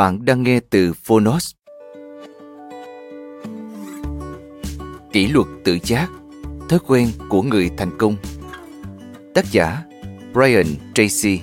[0.00, 1.52] Bạn đang nghe từ Phonos.
[5.12, 6.08] Kỷ luật tự giác,
[6.68, 8.16] thói quen của người thành công.
[9.34, 9.82] Tác giả
[10.32, 11.40] Brian Tracy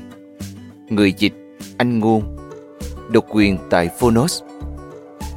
[0.89, 1.33] Người dịch
[1.77, 2.37] Anh Ngôn
[3.11, 4.43] Độc quyền tại Phonos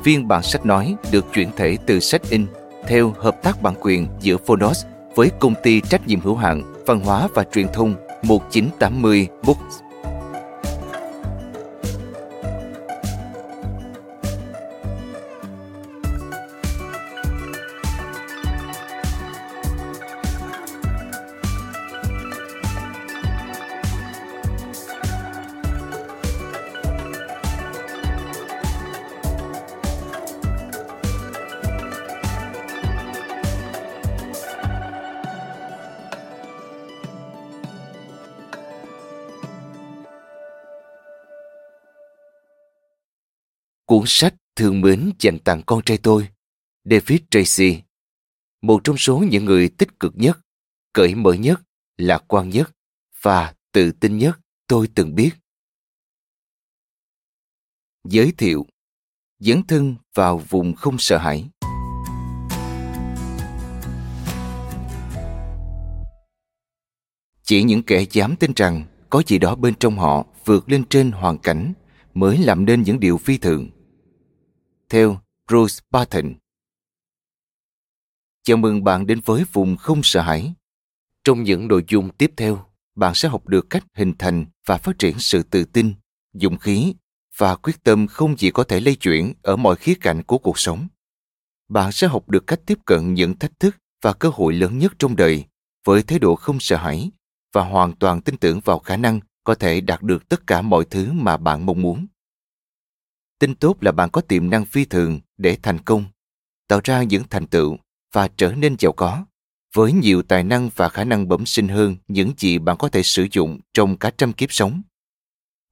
[0.05, 2.47] Phiên bản sách nói được chuyển thể từ sách in
[2.87, 4.85] theo hợp tác bản quyền giữa Phonos
[5.17, 9.90] với công ty trách nhiệm hữu hạn văn hóa và truyền thông 1980 Books.
[44.01, 46.29] Cuốn sách thương mến dành tặng con trai tôi,
[46.85, 47.83] David Tracy,
[48.63, 50.39] một trong số những người tích cực nhất,
[50.93, 51.61] cởi mở nhất,
[51.97, 52.71] lạc quan nhất
[53.23, 55.31] và tự tin nhất tôi từng biết.
[58.05, 58.67] Giới thiệu
[59.39, 61.49] Dấn thân vào vùng không sợ hãi.
[67.43, 71.13] Chỉ những kẻ dám tin rằng có gì đó bên trong họ vượt lên trên
[71.13, 71.73] hoàn cảnh
[72.15, 73.71] mới làm nên những điều phi thường
[74.91, 75.19] theo
[75.49, 76.35] Bruce Barton.
[78.43, 80.55] Chào mừng bạn đến với vùng không sợ hãi.
[81.25, 82.65] Trong những nội dung tiếp theo,
[82.95, 85.93] bạn sẽ học được cách hình thành và phát triển sự tự tin,
[86.33, 86.95] dũng khí
[87.37, 90.59] và quyết tâm không chỉ có thể lây chuyển ở mọi khía cạnh của cuộc
[90.59, 90.89] sống.
[91.69, 94.93] Bạn sẽ học được cách tiếp cận những thách thức và cơ hội lớn nhất
[94.99, 95.45] trong đời
[95.85, 97.11] với thái độ không sợ hãi
[97.53, 100.85] và hoàn toàn tin tưởng vào khả năng có thể đạt được tất cả mọi
[100.85, 102.07] thứ mà bạn mong muốn.
[103.41, 106.05] Tin tốt là bạn có tiềm năng phi thường để thành công,
[106.69, 107.77] tạo ra những thành tựu
[108.13, 109.25] và trở nên giàu có,
[109.75, 113.03] với nhiều tài năng và khả năng bẩm sinh hơn những gì bạn có thể
[113.03, 114.83] sử dụng trong cả trăm kiếp sống.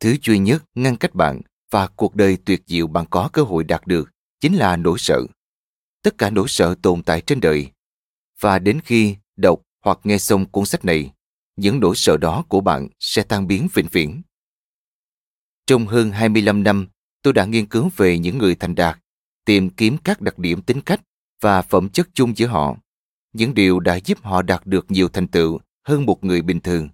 [0.01, 1.41] Thứ duy nhất ngăn cách bạn
[1.71, 5.23] và cuộc đời tuyệt diệu bạn có cơ hội đạt được chính là nỗi sợ.
[6.03, 7.71] Tất cả nỗi sợ tồn tại trên đời.
[8.41, 11.13] Và đến khi đọc hoặc nghe xong cuốn sách này,
[11.57, 14.23] những nỗi sợ đó của bạn sẽ tan biến vĩnh viễn.
[15.67, 16.87] Trong hơn 25 năm
[17.23, 18.99] tôi đã nghiên cứu về những người thành đạt,
[19.45, 21.01] tìm kiếm các đặc điểm tính cách
[21.41, 22.77] và phẩm chất chung giữa họ,
[23.33, 26.89] những điều đã giúp họ đạt được nhiều thành tựu hơn một người bình thường.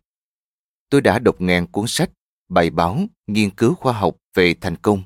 [0.91, 2.11] Tôi đã đọc ngàn cuốn sách,
[2.49, 5.03] bài báo, nghiên cứu khoa học về thành công,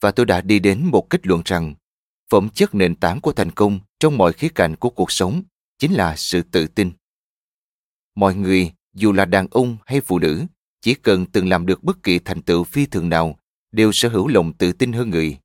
[0.00, 1.74] và tôi đã đi đến một kết luận rằng
[2.30, 5.42] phẩm chất nền tảng của thành công trong mọi khía cạnh của cuộc sống
[5.78, 6.92] chính là sự tự tin.
[8.14, 10.44] Mọi người, dù là đàn ông hay phụ nữ,
[10.80, 13.36] chỉ cần từng làm được bất kỳ thành tựu phi thường nào
[13.72, 15.38] đều sở hữu lòng tự tin hơn người.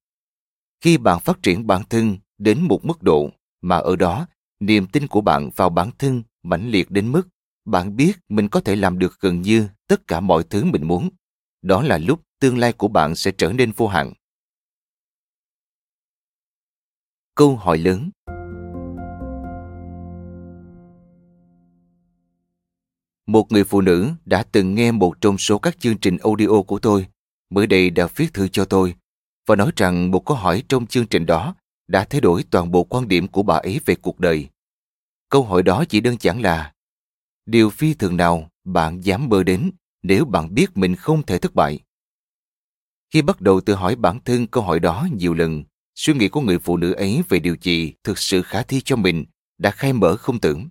[0.81, 3.29] Khi bạn phát triển bản thân đến một mức độ
[3.61, 4.27] mà ở đó,
[4.59, 7.27] niềm tin của bạn vào bản thân mãnh liệt đến mức
[7.65, 11.09] bạn biết mình có thể làm được gần như tất cả mọi thứ mình muốn.
[11.61, 14.13] Đó là lúc tương lai của bạn sẽ trở nên vô hạn.
[17.35, 18.09] Câu hỏi lớn
[23.27, 26.79] Một người phụ nữ đã từng nghe một trong số các chương trình audio của
[26.79, 27.07] tôi
[27.49, 28.95] mới đây đã viết thư cho tôi
[29.45, 31.55] và nói rằng một câu hỏi trong chương trình đó
[31.87, 34.49] đã thay đổi toàn bộ quan điểm của bà ấy về cuộc đời.
[35.29, 36.73] Câu hỏi đó chỉ đơn giản là
[37.45, 39.71] Điều phi thường nào bạn dám mơ đến
[40.03, 41.79] nếu bạn biết mình không thể thất bại?
[43.13, 45.63] Khi bắt đầu tự hỏi bản thân câu hỏi đó nhiều lần,
[45.95, 48.95] suy nghĩ của người phụ nữ ấy về điều gì thực sự khả thi cho
[48.95, 49.25] mình
[49.57, 50.69] đã khai mở không tưởng.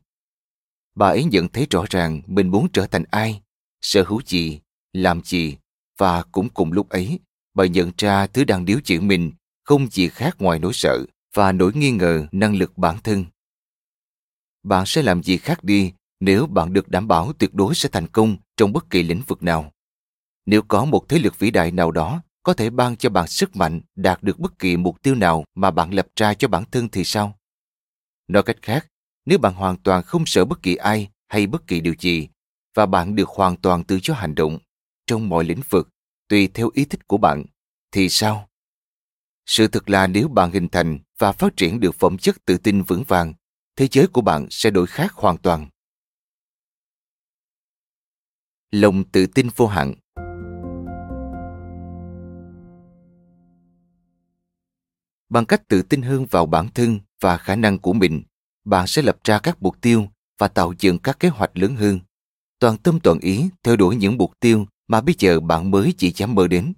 [0.95, 3.43] bà ấy nhận thấy rõ ràng mình muốn trở thành ai,
[3.81, 4.61] sở hữu gì,
[4.93, 5.57] làm gì,
[5.99, 7.19] và cũng cùng lúc ấy,
[7.55, 9.33] bà nhận ra thứ đang điếu chuyển mình
[9.65, 11.05] không gì khác ngoài nỗi sợ
[11.35, 13.25] và nỗi nghi ngờ năng lực bản thân.
[14.63, 18.07] Bạn sẽ làm gì khác đi nếu bạn được đảm bảo tuyệt đối sẽ thành
[18.09, 19.73] công trong bất kỳ lĩnh vực nào.
[20.47, 23.57] Nếu có một thế lực vĩ đại nào đó có thể ban cho bạn sức
[23.57, 26.89] mạnh đạt được bất kỳ mục tiêu nào mà bạn lập ra cho bản thân
[26.89, 27.39] thì sao?
[28.29, 28.87] Nói cách khác,
[29.27, 32.29] nếu bạn hoàn toàn không sợ bất kỳ ai hay bất kỳ điều gì
[32.75, 34.59] và bạn được hoàn toàn tự do hành động
[35.07, 35.89] trong mọi lĩnh vực
[36.29, 37.45] tùy theo ý thích của bạn
[37.93, 38.49] thì sao?
[39.47, 42.83] Sự thật là nếu bạn hình thành và phát triển được phẩm chất tự tin
[42.83, 43.35] vững vàng,
[43.77, 45.69] thế giới của bạn sẽ đổi khác hoàn toàn.
[48.71, 49.95] Lòng tự tin vô hạn
[55.29, 58.23] Bằng cách tự tin hơn vào bản thân và khả năng của mình,
[58.65, 60.09] bạn sẽ lập ra các mục tiêu
[60.39, 62.01] và tạo dựng các kế hoạch lớn hơn.
[62.59, 66.13] Toàn tâm toàn ý theo đuổi những mục tiêu mà bây giờ bạn mới chỉ
[66.17, 66.73] dám mơ đến.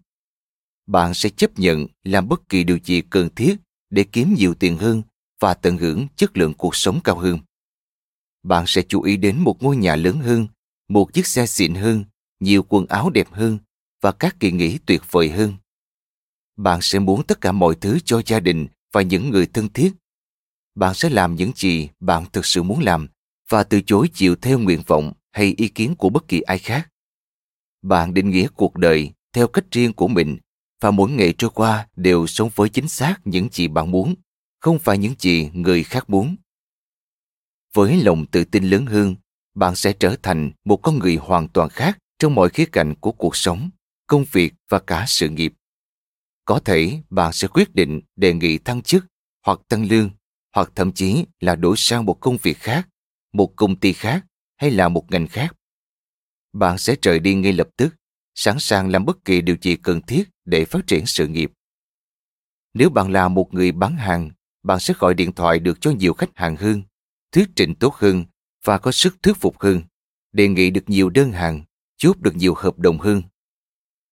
[0.86, 3.56] Bạn sẽ chấp nhận làm bất kỳ điều gì cần thiết
[3.90, 5.02] để kiếm nhiều tiền hơn
[5.40, 7.38] và tận hưởng chất lượng cuộc sống cao hơn.
[8.42, 10.46] Bạn sẽ chú ý đến một ngôi nhà lớn hơn,
[10.88, 12.04] một chiếc xe xịn hơn,
[12.40, 13.58] nhiều quần áo đẹp hơn
[14.00, 15.54] và các kỳ nghỉ tuyệt vời hơn.
[16.56, 19.92] Bạn sẽ muốn tất cả mọi thứ cho gia đình và những người thân thiết.
[20.74, 23.08] Bạn sẽ làm những gì bạn thực sự muốn làm
[23.48, 26.88] và từ chối chịu theo nguyện vọng hay ý kiến của bất kỳ ai khác.
[27.88, 30.38] Bạn định nghĩa cuộc đời theo cách riêng của mình
[30.80, 34.14] và mỗi ngày trôi qua đều sống với chính xác những gì bạn muốn,
[34.60, 36.36] không phải những gì người khác muốn.
[37.74, 39.16] Với lòng tự tin lớn hơn,
[39.54, 43.12] bạn sẽ trở thành một con người hoàn toàn khác trong mọi khía cạnh của
[43.12, 43.70] cuộc sống,
[44.06, 45.54] công việc và cả sự nghiệp.
[46.44, 49.06] Có thể bạn sẽ quyết định đề nghị thăng chức
[49.44, 50.10] hoặc tăng lương
[50.54, 52.88] hoặc thậm chí là đổi sang một công việc khác,
[53.32, 54.24] một công ty khác
[54.56, 55.56] hay là một ngành khác.
[56.58, 57.94] Bạn sẽ rời đi ngay lập tức,
[58.34, 61.52] sẵn sàng làm bất kỳ điều gì cần thiết để phát triển sự nghiệp.
[62.74, 64.30] Nếu bạn là một người bán hàng,
[64.62, 66.82] bạn sẽ gọi điện thoại được cho nhiều khách hàng hơn,
[67.32, 68.24] thuyết trình tốt hơn
[68.64, 69.82] và có sức thuyết phục hơn,
[70.32, 71.64] đề nghị được nhiều đơn hàng,
[71.96, 73.22] chốt được nhiều hợp đồng hơn.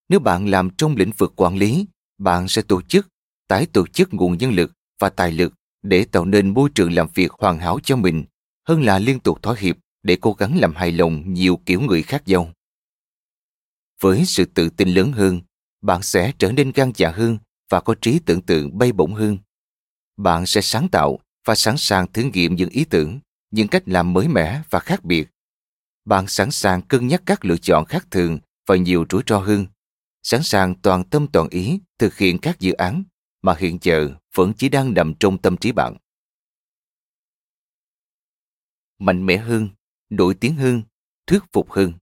[0.09, 1.87] Nếu bạn làm trong lĩnh vực quản lý,
[2.19, 3.09] bạn sẽ tổ chức,
[3.49, 7.09] tái tổ chức nguồn nhân lực và tài lực để tạo nên môi trường làm
[7.15, 8.25] việc hoàn hảo cho mình
[8.69, 12.03] hơn là liên tục thỏa hiệp để cố gắng làm hài lòng nhiều kiểu người
[12.03, 12.53] khác nhau.
[14.01, 15.41] Với sự tự tin lớn hơn,
[15.83, 17.39] bạn sẽ trở nên gan dạ hơn
[17.71, 19.39] và có trí tưởng tượng bay bổng hơn.
[20.17, 23.21] Bạn sẽ sáng tạo và sẵn sàng thử nghiệm những ý tưởng,
[23.51, 25.29] những cách làm mới mẻ và khác biệt.
[26.05, 29.67] Bạn sẵn sàng cân nhắc các lựa chọn khác thường và nhiều rủi ro hơn,
[30.23, 33.05] sẵn sàng toàn tâm toàn ý thực hiện các dự án
[33.43, 35.97] mà hiện giờ vẫn chỉ đang nằm trong tâm trí bạn.
[38.99, 39.69] Mạnh mẽ hơn,
[40.17, 40.83] nổi tiếng hơn,
[41.27, 41.93] thuyết phục hơn.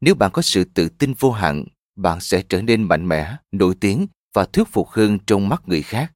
[0.00, 1.64] Nếu bạn có sự tự tin vô hạn,
[1.96, 5.82] bạn sẽ trở nên mạnh mẽ, nổi tiếng và thuyết phục hơn trong mắt người
[5.82, 6.12] khác.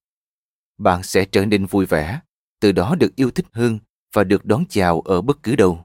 [0.78, 2.20] Bạn sẽ trở nên vui vẻ,
[2.60, 3.78] từ đó được yêu thích hơn
[4.14, 5.84] và được đón chào ở bất cứ đâu.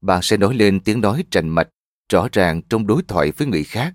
[0.00, 1.68] Bạn sẽ nói lên tiếng nói trành mạch,
[2.12, 3.94] rõ ràng trong đối thoại với người khác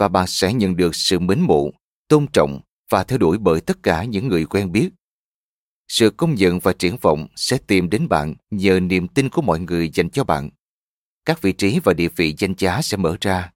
[0.00, 1.70] và bạn sẽ nhận được sự mến mộ,
[2.08, 2.60] tôn trọng
[2.90, 4.90] và theo đuổi bởi tất cả những người quen biết.
[5.90, 9.60] Sự công nhận và triển vọng sẽ tìm đến bạn nhờ niềm tin của mọi
[9.60, 10.50] người dành cho bạn
[11.24, 13.52] các vị trí và địa vị danh giá sẽ mở ra.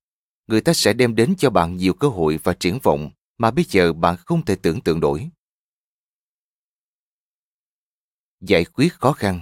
[0.46, 3.64] Người ta sẽ đem đến cho bạn nhiều cơ hội và triển vọng mà bây
[3.68, 5.30] giờ bạn không thể tưởng tượng nổi.
[8.40, 9.40] Giải quyết khó khăn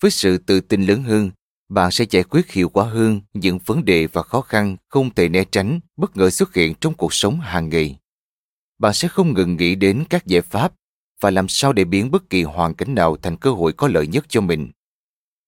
[0.00, 1.30] Với sự tự tin lớn hơn,
[1.68, 5.28] bạn sẽ giải quyết hiệu quả hơn những vấn đề và khó khăn không thể
[5.28, 7.98] né tránh bất ngờ xuất hiện trong cuộc sống hàng ngày.
[8.78, 10.72] Bạn sẽ không ngừng nghĩ đến các giải pháp
[11.20, 14.06] và làm sao để biến bất kỳ hoàn cảnh nào thành cơ hội có lợi
[14.06, 14.70] nhất cho mình.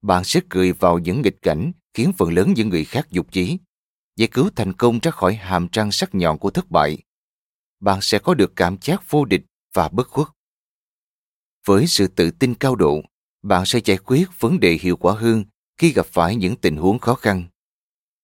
[0.02, 3.58] Bạn sẽ cười vào những nghịch cảnh khiến phần lớn những người khác dục chí,
[4.16, 6.98] giải cứu thành công ra khỏi hàm răng sắc nhọn của thất bại.
[7.80, 9.42] Bạn sẽ có được cảm giác vô địch
[9.74, 10.28] và bất khuất.
[11.66, 13.02] Với sự tự tin cao độ,
[13.42, 15.44] bạn sẽ giải quyết vấn đề hiệu quả hơn
[15.78, 17.44] khi gặp phải những tình huống khó khăn.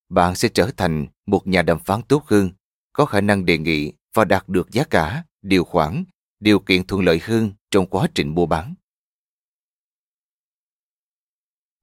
[0.09, 2.51] Bạn sẽ trở thành một nhà đàm phán tốt hơn,
[2.93, 6.05] có khả năng đề nghị và đạt được giá cả, điều khoản
[6.41, 8.75] điều kiện thuận lợi hơn trong quá trình mua bán.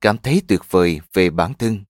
[0.02, 1.84] Cảm thấy tuyệt vời về bản thân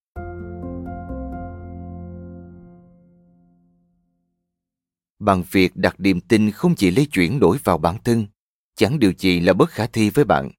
[5.19, 8.27] Bằng việc đặt niềm tin không chỉ lấy chuyển đổi vào bản thân,
[8.75, 10.51] chẳng điều gì là bất khả thi với bạn.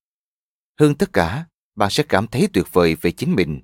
[0.80, 1.46] Hơn tất cả,
[1.82, 3.60] bạn sẽ cảm thấy tuyệt vời về chính mình.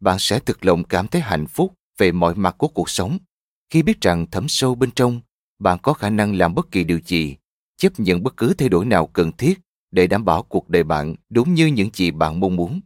[0.00, 3.18] Bạn sẽ thực lòng cảm thấy hạnh phúc về mọi mặt của cuộc sống.
[3.70, 5.20] khi biết rằng thấm sâu bên trong,
[5.58, 7.36] bạn có khả năng làm bất kỳ điều gì,
[7.76, 9.58] chấp nhận bất cứ thay đổi nào cần thiết
[9.90, 12.80] để đảm bảo cuộc đời bạn đúng như những gì bạn mong muốn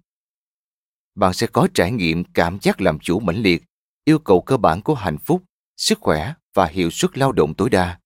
[1.15, 3.63] bạn sẽ có trải nghiệm cảm giác làm chủ mãnh liệt,
[4.05, 5.43] yêu cầu cơ bản của hạnh phúc,
[5.77, 7.99] sức khỏe và hiệu suất lao động tối đa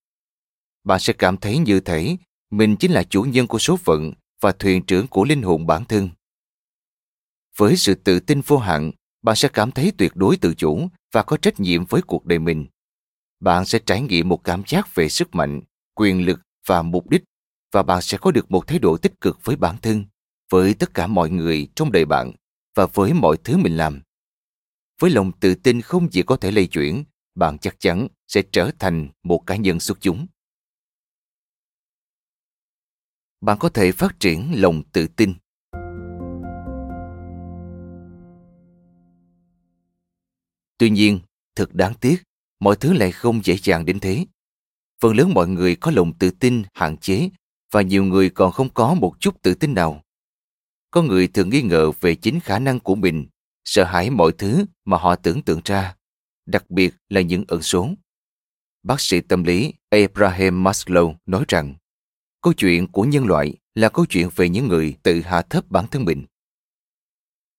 [0.84, 2.16] bạn sẽ cảm thấy như thể
[2.50, 5.84] mình chính là chủ nhân của số phận và thuyền trưởng của linh hồn bản
[5.84, 6.08] thân
[7.56, 8.90] với sự tự tin vô hạn,
[9.22, 12.38] bạn sẽ cảm thấy tuyệt đối tự chủ và có trách nhiệm với cuộc đời
[12.38, 12.66] mình.
[13.40, 15.60] Bạn sẽ trải nghiệm một cảm giác về sức mạnh,
[15.94, 17.22] quyền lực và mục đích
[17.72, 20.04] và bạn sẽ có được một thái độ tích cực với bản thân,
[20.50, 22.32] với tất cả mọi người trong đời bạn
[22.74, 24.02] và với mọi thứ mình làm.
[25.00, 28.70] Với lòng tự tin không chỉ có thể lây chuyển, bạn chắc chắn sẽ trở
[28.78, 30.26] thành một cá nhân xuất chúng.
[33.40, 35.34] Bạn có thể phát triển lòng tự tin.
[40.78, 41.20] Tuy nhiên,
[41.56, 42.22] thật đáng tiếc,
[42.60, 44.26] mọi thứ lại không dễ dàng đến thế.
[45.00, 47.28] Phần lớn mọi người có lòng tự tin, hạn chế,
[47.72, 50.02] và nhiều người còn không có một chút tự tin nào.
[50.90, 53.26] Có người thường nghi ngờ về chính khả năng của mình,
[53.64, 55.96] sợ hãi mọi thứ mà họ tưởng tượng ra,
[56.46, 57.88] đặc biệt là những ẩn số.
[58.82, 61.74] Bác sĩ tâm lý abraham maslow nói rằng,
[62.42, 65.86] câu chuyện của nhân loại là câu chuyện về những người tự hạ thấp bản
[65.90, 66.24] thân mình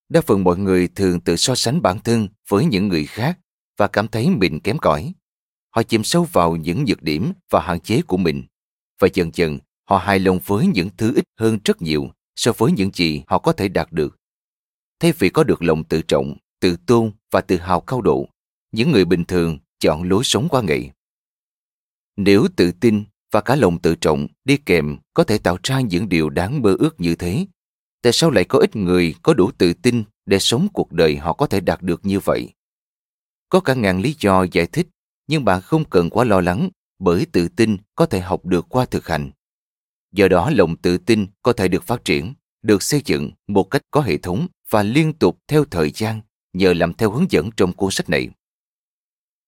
[0.08, 3.38] đa phần mọi người thường tự so sánh bản thân với những người khác
[3.76, 5.12] và cảm thấy mình kém cỏi.
[5.70, 8.44] Họ chìm sâu vào những nhược điểm và hạn chế của mình.
[9.00, 12.72] Và dần dần, họ hài lòng với những thứ ít hơn rất nhiều so với
[12.72, 14.16] những gì họ có thể đạt được.
[15.00, 18.28] Thay vì có được lòng tự trọng, tự tôn và tự hào cao độ,
[18.72, 20.90] những người bình thường chọn lối sống qua ngày.
[22.16, 26.08] Nếu tự tin và cả lòng tự trọng đi kèm có thể tạo ra những
[26.08, 27.46] điều đáng mơ ước như thế
[28.02, 31.32] tại sao lại có ít người có đủ tự tin để sống cuộc đời họ
[31.32, 32.48] có thể đạt được như vậy?
[33.48, 34.88] Có cả ngàn lý do giải thích,
[35.26, 38.84] nhưng bạn không cần quá lo lắng bởi tự tin có thể học được qua
[38.84, 39.30] thực hành.
[40.12, 43.82] Do đó, lòng tự tin có thể được phát triển, được xây dựng một cách
[43.90, 46.20] có hệ thống và liên tục theo thời gian
[46.52, 48.28] nhờ làm theo hướng dẫn trong cuốn sách này.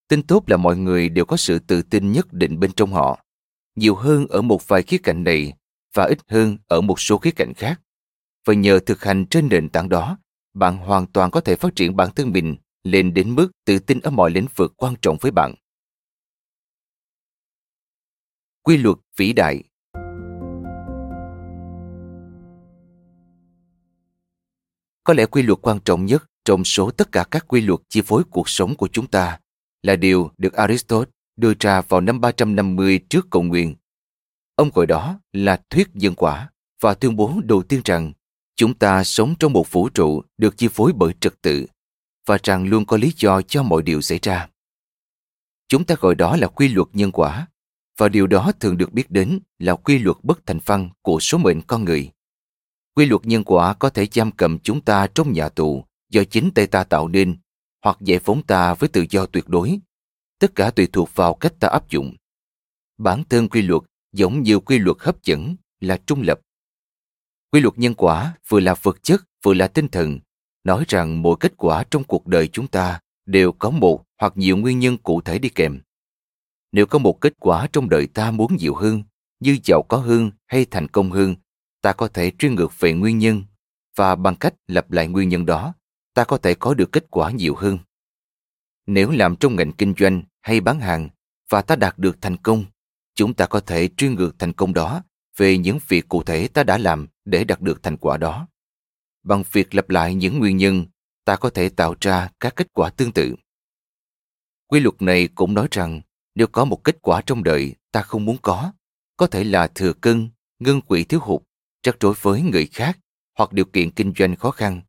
[0.09, 3.25] Tin tốt là mọi người đều có sự tự tin nhất định bên trong họ.
[3.77, 5.53] Nhiều hơn ở một vài khía cạnh này
[5.95, 7.81] và ít hơn ở một số khía cạnh khác
[8.45, 10.19] và nhờ thực hành trên nền tảng đó,
[10.55, 14.01] bạn hoàn toàn có thể phát triển bản thân mình lên đến mức tự tin
[14.01, 15.55] ở mọi lĩnh vực quan trọng với bạn
[18.63, 19.63] quy luật vĩ đại
[25.05, 28.03] có lẽ quy luật quan trọng nhất trong số tất cả các quy luật chi
[28.05, 29.39] phối cuộc sống của chúng ta
[29.83, 33.75] là điều được Aristotle đưa ra vào năm 350 trước công nguyên.
[34.57, 38.13] Ông gọi đó là thuyết nhân quả và tuyên bố đầu tiên rằng
[38.61, 41.67] chúng ta sống trong một vũ trụ được chi phối bởi trật tự,
[42.27, 44.49] và rằng luôn có lý do cho mọi điều xảy ra.
[45.69, 47.47] Chúng ta gọi đó là quy luật nhân quả,
[47.99, 51.39] và điều đó thường được biết đến là quy luật bất thành văn của số
[51.39, 52.11] mệnh con người.
[52.95, 56.51] Quy luật nhân quả có thể giam cầm chúng ta trong nhà tù do chính
[56.55, 57.37] tay ta tạo nên,
[57.85, 59.79] hoặc giải phóng ta với tự do tuyệt đối.
[60.39, 62.15] Tất cả tùy thuộc vào cách ta áp dụng.
[62.99, 66.41] Bản thân quy luật giống như quy luật hấp dẫn là trung lập.
[67.53, 70.19] Quy luật nhân quả vừa là vật chất vừa là tinh thần,
[70.65, 74.57] nói rằng mỗi kết quả trong cuộc đời chúng ta đều có một hoặc nhiều
[74.57, 75.81] nguyên nhân cụ thể đi kèm.
[76.73, 79.03] Nếu có một kết quả trong đời ta muốn nhiều hơn,
[79.41, 81.35] như giàu có hơn hay thành công hơn,
[81.83, 83.43] ta có thể truy ngược về nguyên nhân
[83.97, 85.75] và bằng cách lặp lại nguyên nhân đó,
[86.15, 87.79] ta có thể có được kết quả nhiều hơn.
[88.87, 91.09] Nếu làm trong ngành kinh doanh hay bán hàng
[91.51, 92.65] và ta đạt được thành công,
[93.15, 95.03] chúng ta có thể truy ngược thành công đó
[95.37, 98.49] về những việc cụ thể ta đã làm để đạt được thành quả đó.
[99.23, 100.87] Bằng việc lặp lại những nguyên nhân,
[101.25, 103.35] ta có thể tạo ra các kết quả tương tự.
[104.67, 106.01] Quy luật này cũng nói rằng
[106.35, 108.73] nếu có một kết quả trong đời ta không muốn có,
[109.17, 111.43] có thể là thừa cân, ngân quỹ thiếu hụt,
[111.83, 112.99] trắc rối với người khác
[113.39, 114.81] hoặc điều kiện kinh doanh khó khăn,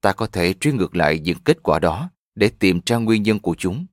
[0.00, 3.38] ta có thể truy ngược lại những kết quả đó để tìm ra nguyên nhân
[3.38, 3.86] của chúng.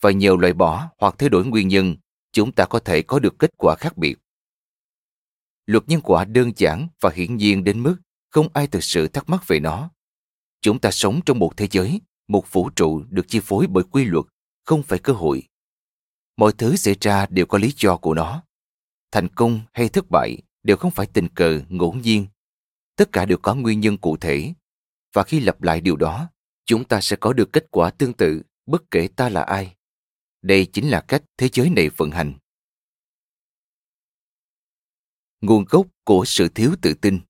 [0.00, 1.96] Và nhờ loại bỏ hoặc thay đổi nguyên nhân,
[2.32, 4.18] chúng ta có thể có được kết quả khác biệt.
[5.66, 7.96] Luật nhân quả đơn giản và hiển nhiên đến mức
[8.30, 9.90] không ai thực sự thắc mắc về nó.
[10.60, 14.04] Chúng ta sống trong một thế giới, một vũ trụ được chi phối bởi quy
[14.04, 14.24] luật,
[14.64, 15.42] không phải cơ hội.
[16.36, 18.42] Mọi thứ xảy ra đều có lý do của nó.
[19.12, 22.26] Thành công hay thất bại đều không phải tình cờ ngẫu nhiên.
[22.96, 24.54] Tất cả đều có nguyên nhân cụ thể.
[25.12, 26.28] Và khi lặp lại điều đó,
[26.66, 29.74] chúng ta sẽ có được kết quả tương tự bất kể ta là ai.
[30.42, 32.34] Đây chính là cách thế giới này vận hành.
[35.46, 37.20] Nguồn gốc của sự thiếu tự tin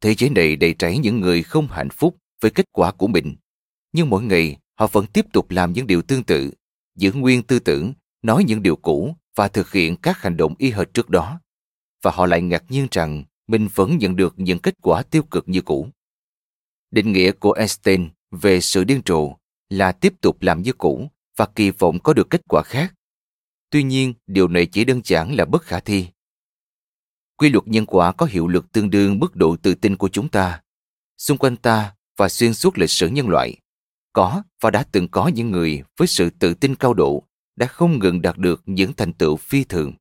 [0.00, 3.36] Thế giới này đầy trải những người không hạnh phúc với kết quả của mình.
[3.92, 6.50] Nhưng mỗi ngày họ vẫn tiếp tục làm những điều tương tự,
[6.96, 7.92] giữ nguyên tư tưởng,
[8.22, 11.40] nói những điều cũ và thực hiện các hành động y hệt trước đó.
[12.02, 15.48] Và họ lại ngạc nhiên rằng mình vẫn nhận được những kết quả tiêu cực
[15.48, 15.88] như cũ.
[16.90, 19.32] Định nghĩa của Einstein về sự điên rồ
[19.68, 21.08] là tiếp tục làm như cũ
[21.38, 22.94] và kỳ vọng có được kết quả khác.
[23.70, 26.06] Tuy nhiên, điều này chỉ đơn giản là bất khả thi.
[27.36, 30.28] Quy luật nhân quả có hiệu lực tương đương mức độ tự tin của chúng
[30.28, 30.62] ta.
[31.18, 33.56] Xung quanh ta và xuyên suốt lịch sử nhân loại,
[34.12, 37.22] có và đã từng có những người với sự tự tin cao độ
[37.56, 39.92] đã không ngừng đạt được những thành tựu phi thường.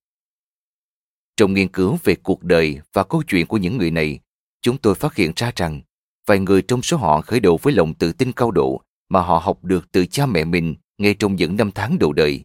[1.38, 4.20] Trong nghiên cứu về cuộc đời và câu chuyện của những người này,
[4.62, 5.82] chúng tôi phát hiện ra rằng
[6.26, 9.38] vài người trong số họ khởi đầu với lòng tự tin cao độ mà họ
[9.38, 12.44] học được từ cha mẹ mình ngay trong những năm tháng đầu đời.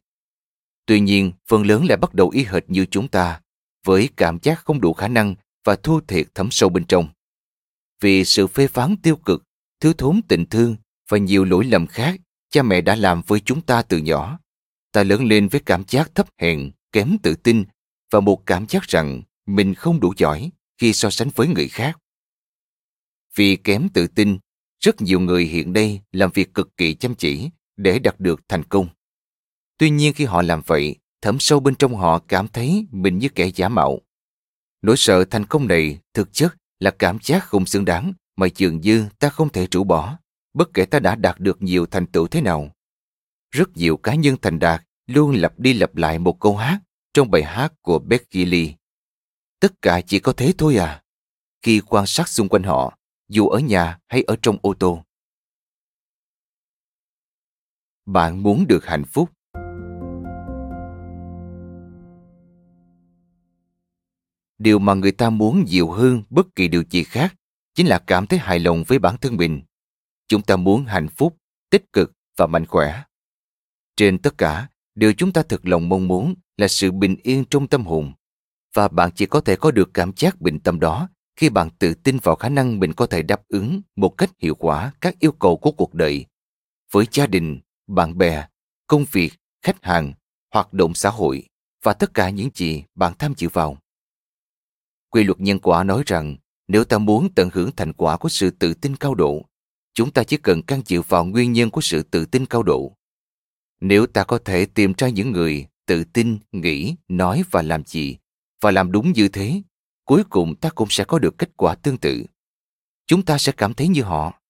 [0.87, 3.41] Tuy nhiên, phần lớn lại bắt đầu y hệt như chúng ta,
[3.85, 7.09] với cảm giác không đủ khả năng và thua thiệt thấm sâu bên trong.
[8.01, 9.45] Vì sự phê phán tiêu cực,
[9.81, 10.77] thiếu thốn tình thương
[11.09, 14.39] và nhiều lỗi lầm khác cha mẹ đã làm với chúng ta từ nhỏ.
[14.93, 17.65] Ta lớn lên với cảm giác thấp hèn, kém tự tin
[18.11, 21.99] và một cảm giác rằng mình không đủ giỏi khi so sánh với người khác.
[23.35, 24.39] Vì kém tự tin,
[24.81, 27.51] rất nhiều người hiện nay làm việc cực kỳ chăm chỉ
[27.83, 28.89] để đạt được thành công.
[29.79, 33.29] Tuy nhiên khi họ làm vậy, thẩm sâu bên trong họ cảm thấy mình như
[33.29, 34.01] kẻ giả mạo.
[34.83, 38.81] Nỗi sợ thành công này thực chất là cảm giác không xứng đáng mà dường
[38.81, 40.19] như ta không thể rũ bỏ,
[40.55, 42.71] bất kể ta đã đạt được nhiều thành tựu thế nào.
[43.51, 46.81] Rất nhiều cá nhân thành đạt luôn lặp đi lặp lại một câu hát
[47.15, 48.75] trong bài hát của Becky Lee.
[49.61, 51.03] Tất cả chỉ có thế thôi à?
[51.63, 52.99] Khi quan sát xung quanh họ,
[53.29, 55.05] dù ở nhà hay ở trong ô tô.
[58.07, 59.31] Bạn muốn được hạnh phúc.
[64.59, 67.35] Điều mà người ta muốn nhiều hơn bất kỳ điều gì khác
[67.75, 69.63] chính là cảm thấy hài lòng với bản thân mình.
[70.29, 71.37] Chúng ta muốn hạnh phúc,
[71.71, 73.03] tích cực và mạnh khỏe.
[73.97, 77.67] Trên tất cả, điều chúng ta thực lòng mong muốn là sự bình yên trong
[77.67, 78.13] tâm hồn.
[78.75, 81.95] Và bạn chỉ có thể có được cảm giác bình tâm đó khi bạn tự
[81.95, 85.33] tin vào khả năng mình có thể đáp ứng một cách hiệu quả các yêu
[85.33, 86.27] cầu của cuộc đời
[86.93, 87.61] với gia đình,
[87.93, 88.47] bạn bè,
[88.87, 90.13] công việc, khách hàng,
[90.55, 91.49] hoạt động xã hội
[91.83, 93.79] và tất cả những gì bạn tham dự vào.
[95.11, 96.37] Quy luật nhân quả nói rằng
[96.69, 99.43] nếu ta muốn tận hưởng thành quả của sự tự tin cao độ,
[99.95, 102.93] chúng ta chỉ cần can chịu vào nguyên nhân của sự tự tin cao độ.
[103.81, 108.17] Nếu ta có thể tìm ra những người tự tin, nghĩ, nói và làm gì,
[108.61, 109.63] và làm đúng như thế,
[110.05, 112.25] cuối cùng ta cũng sẽ có được kết quả tương tự.
[113.07, 114.41] Chúng ta sẽ cảm thấy như họ,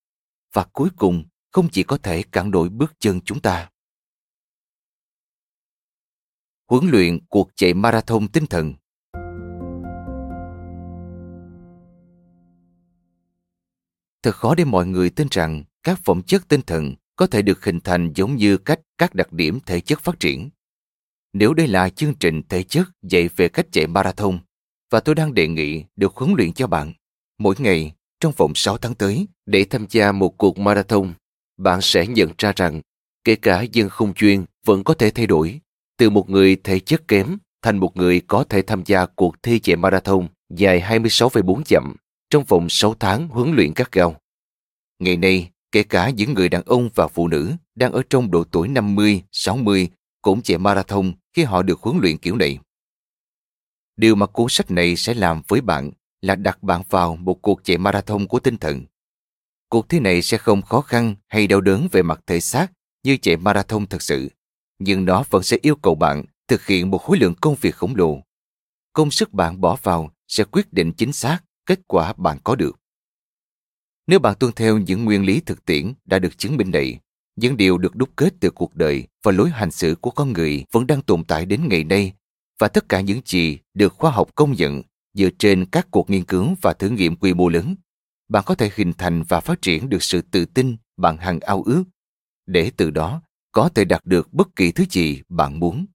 [0.53, 3.71] và cuối cùng không chỉ có thể cản đổi bước chân chúng ta.
[6.71, 8.75] Huấn luyện cuộc chạy marathon tinh thần
[14.23, 17.65] Thật khó để mọi người tin rằng các phẩm chất tinh thần có thể được
[17.65, 20.51] hình thành giống như cách các đặc điểm thể chất phát triển.
[21.33, 24.39] Nếu đây là chương trình thể chất dạy về cách chạy marathon,
[24.91, 26.93] và tôi đang đề nghị được huấn luyện cho bạn
[27.39, 31.13] mỗi ngày trong vòng 6 tháng tới để tham gia một cuộc marathon,
[31.63, 32.81] bạn sẽ nhận ra rằng
[33.25, 35.61] kể cả dân không chuyên vẫn có thể thay đổi
[35.97, 39.59] từ một người thể chất kém thành một người có thể tham gia cuộc thi
[39.59, 41.97] chạy marathon dài 26,4 dặm
[42.31, 44.17] trong vòng 6 tháng huấn luyện các gao.
[44.99, 48.45] Ngày nay, kể cả những người đàn ông và phụ nữ đang ở trong độ
[48.45, 49.89] tuổi 50, 60
[50.23, 52.59] cũng chạy marathon khi họ được huấn luyện kiểu này.
[53.97, 57.65] Điều mà cuốn sách này sẽ làm với bạn là đặt bạn vào một cuộc
[57.65, 58.85] chạy marathon của tinh thần.
[59.73, 62.73] Cuộc thi này sẽ không khó khăn hay đau đớn về mặt thể xác
[63.05, 64.29] như chạy marathon thật sự,
[64.79, 67.97] nhưng nó vẫn sẽ yêu cầu bạn thực hiện một khối lượng công việc khổng
[67.97, 68.19] lồ.
[68.93, 72.81] Công sức bạn bỏ vào sẽ quyết định chính xác kết quả bạn có được.
[74.07, 76.99] Nếu bạn tuân theo những nguyên lý thực tiễn đã được chứng minh này,
[77.37, 80.65] những điều được đúc kết từ cuộc đời và lối hành xử của con người
[80.73, 82.13] vẫn đang tồn tại đến ngày nay
[82.59, 84.83] và tất cả những gì được khoa học công nhận
[85.15, 87.75] dựa trên các cuộc nghiên cứu và thử nghiệm quy mô lớn,
[88.33, 91.63] bạn có thể hình thành và phát triển được sự tự tin bạn hằng ao
[91.63, 91.85] ước,
[92.47, 95.87] để từ đó có thể đạt được bất kỳ thứ gì bạn muốn.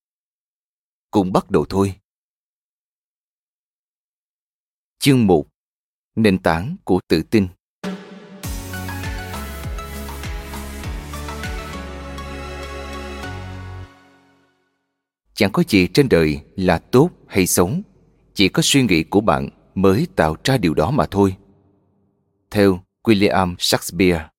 [1.12, 1.96] Cùng bắt đầu thôi.
[5.00, 5.48] Chương 1
[6.16, 7.48] Nền tảng của tự tin
[15.34, 17.72] Chẳng có gì trên đời là tốt hay xấu,
[18.34, 21.36] chỉ có suy nghĩ của bạn mới tạo ra điều đó mà thôi.
[22.52, 24.30] Theo William Shakespeare.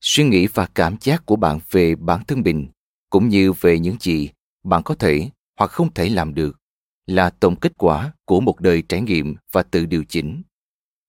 [0.00, 2.68] Suy nghĩ và cảm giác của bạn về bản thân mình
[3.10, 4.30] cũng như về những gì
[4.64, 6.60] bạn có thể hoặc không thể làm được
[7.06, 10.42] là tổng kết quả của một đời trải nghiệm và tự điều chỉnh.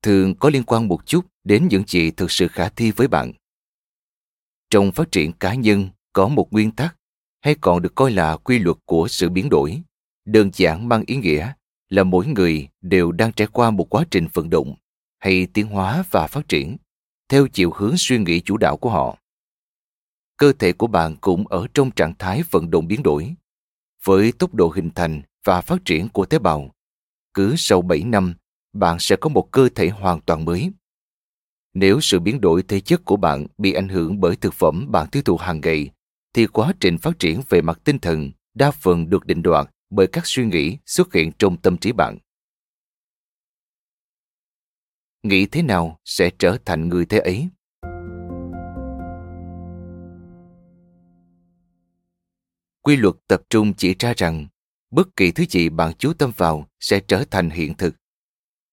[0.02, 3.34] Thường có liên quan một chút đến những gì thực sự khả thi với bạn.
[4.70, 6.96] Trong phát triển cá nhân có một nguyên tắc
[7.42, 9.82] hay còn được coi là quy luật của sự biến đổi,
[10.26, 11.54] đơn giản mang ý nghĩa
[11.90, 14.76] là mỗi người đều đang trải qua một quá trình vận động
[15.26, 16.78] hay tiến hóa và phát triển
[17.30, 19.18] theo chiều hướng suy nghĩ chủ đạo của họ.
[20.38, 23.34] Cơ thể của bạn cũng ở trong trạng thái vận động biến đổi.
[24.04, 26.72] Với tốc độ hình thành và phát triển của tế bào,
[27.34, 28.34] cứ sau 7 năm,
[28.74, 30.72] bạn sẽ có một cơ thể hoàn toàn mới.
[31.74, 35.08] Nếu sự biến đổi thể chất của bạn bị ảnh hưởng bởi thực phẩm bạn
[35.12, 35.90] tiêu thụ hàng ngày,
[36.34, 40.08] thì quá trình phát triển về mặt tinh thần đa phần được định đoạt bởi
[40.08, 42.18] các suy nghĩ xuất hiện trong tâm trí bạn.
[45.26, 47.48] Nghĩ thế nào sẽ trở thành người thế ấy?
[52.82, 54.48] Quy luật tập trung chỉ ra rằng
[54.92, 57.96] bất kỳ thứ gì bạn chú tâm vào sẽ trở thành hiện thực.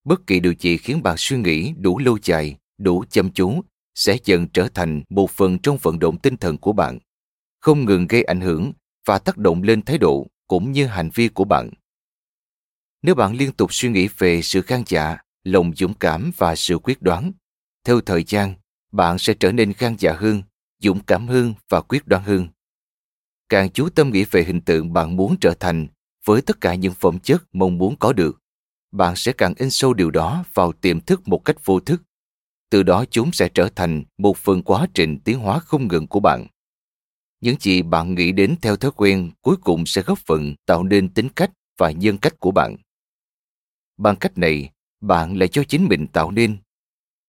[0.05, 3.61] Bất kỳ điều gì khiến bạn suy nghĩ đủ lâu dài, đủ chăm chú
[3.95, 6.99] sẽ dần trở thành một phần trong vận động tinh thần của bạn,
[7.61, 8.73] không ngừng gây ảnh hưởng
[9.07, 11.71] và tác động lên thái độ cũng như hành vi của bạn.
[13.03, 16.79] Nếu bạn liên tục suy nghĩ về sự gan dạ, lòng dũng cảm và sự
[16.79, 17.33] quyết đoán,
[17.85, 18.55] theo thời gian,
[18.93, 20.43] bạn sẽ trở nên gan dạ hơn,
[20.79, 22.49] dũng cảm hơn và quyết đoán hơn.
[23.49, 25.87] Càng chú tâm nghĩ về hình tượng bạn muốn trở thành
[26.25, 28.39] với tất cả những phẩm chất mong muốn có được,
[28.93, 32.03] bạn sẽ càng in sâu điều đó vào tiềm thức một cách vô thức.
[32.71, 36.21] Từ đó chúng sẽ trở thành một phần quá trình tiến hóa không ngừng của
[36.21, 36.47] bạn.
[37.41, 41.09] Những gì bạn nghĩ đến theo thói quen cuối cùng sẽ góp phần tạo nên
[41.09, 42.77] tính cách và nhân cách của bạn.
[43.97, 44.71] Bằng cách này,
[45.03, 46.57] bạn lại cho chính mình tạo nên.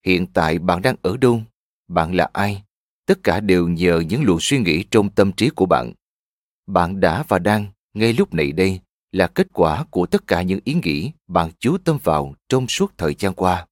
[0.06, 1.42] Hiện tại bạn đang ở đâu?
[1.88, 2.62] Bạn là ai?
[3.06, 5.92] Tất cả đều nhờ những luồng suy nghĩ trong tâm trí của bạn.
[6.66, 8.80] Bạn đã và đang, ngay lúc này đây,
[9.12, 12.92] là kết quả của tất cả những ý nghĩ bạn chú tâm vào trong suốt
[12.98, 13.66] thời gian qua.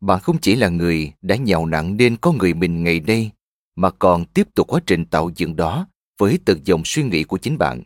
[0.00, 3.30] Bạn không chỉ là người đã nhào nặng nên có người mình ngày đây
[3.76, 5.86] mà còn tiếp tục quá trình tạo dựng đó
[6.18, 7.82] với từng dòng suy nghĩ của chính bạn.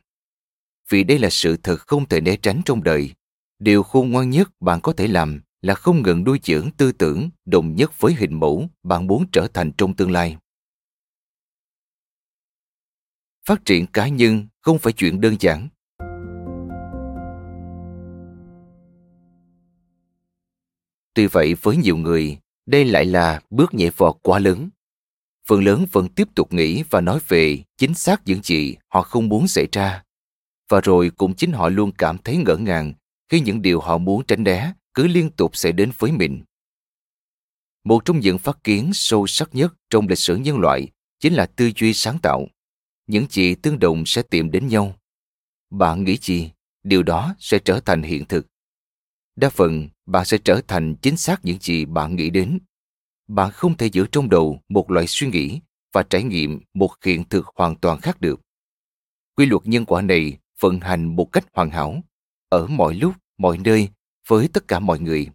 [0.88, 3.12] Vì đây là sự thật không thể né tránh trong đời.
[3.58, 7.30] Điều khôn ngoan nhất bạn có thể làm là không ngừng nuôi dưỡng tư tưởng
[7.44, 10.36] đồng nhất với hình mẫu bạn muốn trở thành trong tương lai.
[13.46, 15.68] Phát triển cá nhân không phải chuyện đơn giản.
[21.14, 24.70] Tuy vậy với nhiều người, đây lại là bước nhảy vọt quá lớn
[25.48, 29.28] phần lớn vẫn tiếp tục nghĩ và nói về chính xác những gì họ không
[29.28, 30.02] muốn xảy ra.
[30.68, 32.92] Và rồi cũng chính họ luôn cảm thấy ngỡ ngàng
[33.28, 36.44] khi những điều họ muốn tránh né cứ liên tục sẽ đến với mình.
[37.84, 40.88] Một trong những phát kiến sâu sắc nhất trong lịch sử nhân loại
[41.20, 42.48] chính là tư duy sáng tạo.
[43.06, 44.94] Những gì tương đồng sẽ tìm đến nhau.
[45.70, 46.50] Bạn nghĩ gì,
[46.82, 48.46] điều đó sẽ trở thành hiện thực.
[49.36, 52.58] Đa phần, bạn sẽ trở thành chính xác những gì bạn nghĩ đến
[53.28, 55.60] bạn không thể giữ trong đầu một loại suy nghĩ
[55.92, 58.40] và trải nghiệm một hiện thực hoàn toàn khác được.
[59.36, 62.02] Quy luật nhân quả này vận hành một cách hoàn hảo,
[62.48, 63.88] ở mọi lúc, mọi nơi,
[64.28, 65.28] với tất cả mọi người.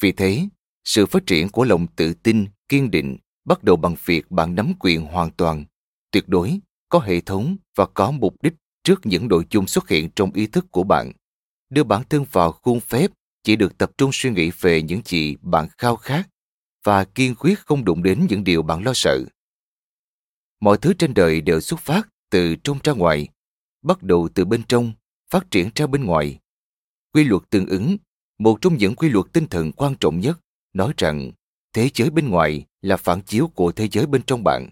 [0.00, 0.48] Vì thế,
[0.84, 4.72] sự phát triển của lòng tự tin, kiên định bắt đầu bằng việc bạn nắm
[4.80, 5.64] quyền hoàn toàn,
[6.10, 10.10] tuyệt đối, có hệ thống và có mục đích trước những nội dung xuất hiện
[10.16, 11.12] trong ý thức của bạn.
[11.70, 13.10] Đưa bản thân vào khuôn phép
[13.42, 16.28] chỉ được tập trung suy nghĩ về những gì bạn khao khát
[16.84, 19.24] và kiên quyết không đụng đến những điều bạn lo sợ.
[20.60, 23.28] Mọi thứ trên đời đều xuất phát từ trong ra ngoài,
[23.82, 24.92] bắt đầu từ bên trong,
[25.30, 26.38] phát triển ra bên ngoài.
[27.12, 27.96] Quy luật tương ứng,
[28.38, 30.40] một trong những quy luật tinh thần quan trọng nhất,
[30.72, 31.32] nói rằng
[31.72, 34.70] thế giới bên ngoài là phản chiếu của thế giới bên trong bạn.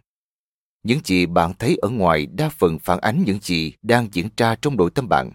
[0.82, 4.56] Những gì bạn thấy ở ngoài đa phần phản ánh những gì đang diễn ra
[4.62, 5.30] trong nội tâm bạn.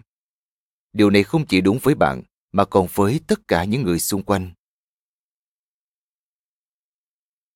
[0.92, 4.22] Điều này không chỉ đúng với bạn, mà còn với tất cả những người xung
[4.22, 4.50] quanh.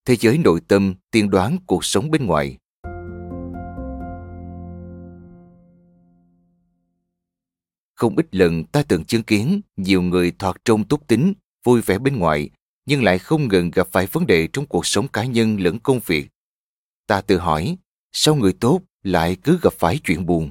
[0.06, 2.58] thế giới nội tâm tiên đoán cuộc sống bên ngoài
[7.96, 11.32] không ít lần ta từng chứng kiến nhiều người thoạt trông tốt tính
[11.64, 12.50] vui vẻ bên ngoài
[12.86, 16.00] nhưng lại không ngừng gặp phải vấn đề trong cuộc sống cá nhân lẫn công
[16.06, 16.28] việc
[17.06, 17.76] ta tự hỏi
[18.12, 20.50] sao người tốt lại cứ gặp phải chuyện buồn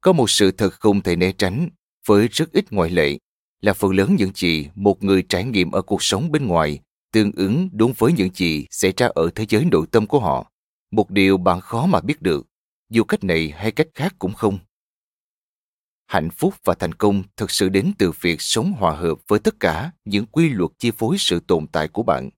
[0.00, 1.68] có một sự thật không thể né tránh
[2.06, 3.18] với rất ít ngoại lệ
[3.60, 6.80] là phần lớn những gì một người trải nghiệm ở cuộc sống bên ngoài
[7.12, 10.50] tương ứng đúng với những gì xảy ra ở thế giới nội tâm của họ.
[10.90, 12.46] Một điều bạn khó mà biết được,
[12.90, 14.58] dù cách này hay cách khác cũng không.
[16.10, 19.60] Hạnh phúc và thành công thực sự đến từ việc sống hòa hợp với tất
[19.60, 22.30] cả những quy luật chi phối sự tồn tại của bạn.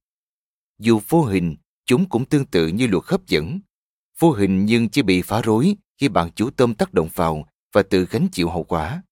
[0.79, 1.55] Dù vô hình,
[1.85, 3.59] chúng cũng tương tự như luật hấp dẫn.
[4.19, 7.83] Vô hình nhưng chỉ bị phá rối khi bạn chủ tâm tác động vào và
[7.83, 9.03] tự gánh chịu hậu quả.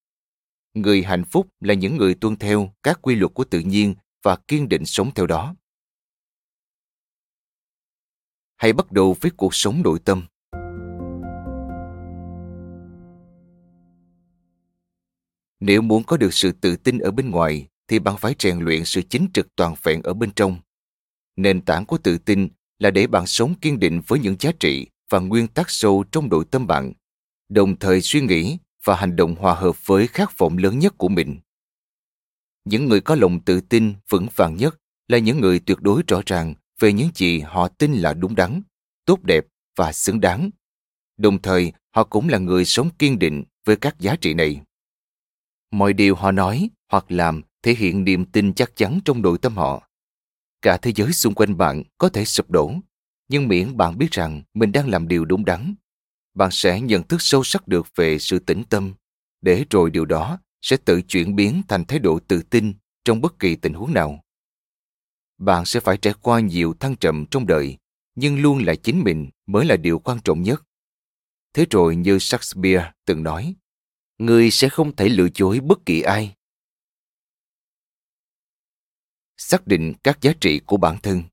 [0.74, 4.36] Người hạnh phúc là những người tuân theo các quy luật của tự nhiên và
[4.48, 5.56] kiên định sống theo đó.
[8.56, 10.26] Hãy bắt đầu với cuộc sống nội tâm.
[15.62, 18.86] Nếu muốn có được sự tự tin ở bên ngoài thì bạn phải rèn luyện
[18.86, 20.58] sự chính trực toàn vẹn ở bên trong.
[21.36, 22.48] Nền tảng của tự tin
[22.80, 26.30] là để bạn sống kiên định với những giá trị và nguyên tắc sâu trong
[26.30, 26.94] nội tâm bạn,
[27.50, 31.10] đồng thời suy nghĩ và hành động hòa hợp với khát vọng lớn nhất của
[31.10, 31.40] mình.
[32.66, 36.22] Những người có lòng tự tin vững vàng nhất là những người tuyệt đối rõ
[36.26, 38.62] ràng về những gì họ tin là đúng đắn,
[39.06, 39.46] tốt đẹp
[39.76, 40.50] và xứng đáng.
[41.18, 44.62] Đồng thời, họ cũng là người sống kiên định với các giá trị này.
[45.72, 49.56] Mọi điều họ nói hoặc làm thể hiện niềm tin chắc chắn trong nội tâm
[49.56, 49.88] họ.
[50.62, 52.74] Cả thế giới xung quanh bạn có thể sụp đổ,
[53.28, 55.76] nhưng miễn bạn biết rằng mình đang làm điều đúng đắn,
[56.34, 58.94] bạn sẽ nhận thức sâu sắc được về sự tĩnh tâm,
[59.42, 62.74] để rồi điều đó sẽ tự chuyển biến thành thái độ tự tin
[63.06, 64.24] trong bất kỳ tình huống nào.
[65.38, 67.78] Bạn sẽ phải trải qua nhiều thăng trầm trong đời,
[68.16, 70.64] nhưng luôn là chính mình mới là điều quan trọng nhất.
[71.54, 73.56] Thế rồi như Shakespeare từng nói,
[74.22, 76.36] người sẽ không thể lừa dối bất kỳ ai.
[79.38, 81.24] Xác định các giá trị của bản thân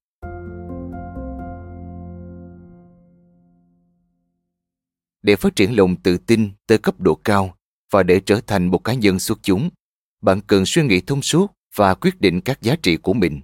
[5.22, 7.56] Để phát triển lòng tự tin tới cấp độ cao
[7.90, 9.70] và để trở thành một cá nhân xuất chúng,
[10.20, 13.40] bạn cần suy nghĩ thông suốt và quyết định các giá trị của mình.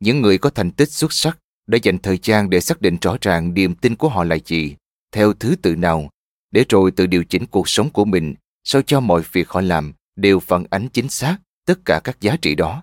[0.00, 3.16] Những người có thành tích xuất sắc đã dành thời gian để xác định rõ
[3.20, 4.76] ràng niềm tin của họ là gì,
[5.12, 6.10] theo thứ tự nào,
[6.50, 8.34] để rồi tự điều chỉnh cuộc sống của mình
[8.68, 12.36] sao cho mọi việc họ làm đều phản ánh chính xác tất cả các giá
[12.42, 12.82] trị đó.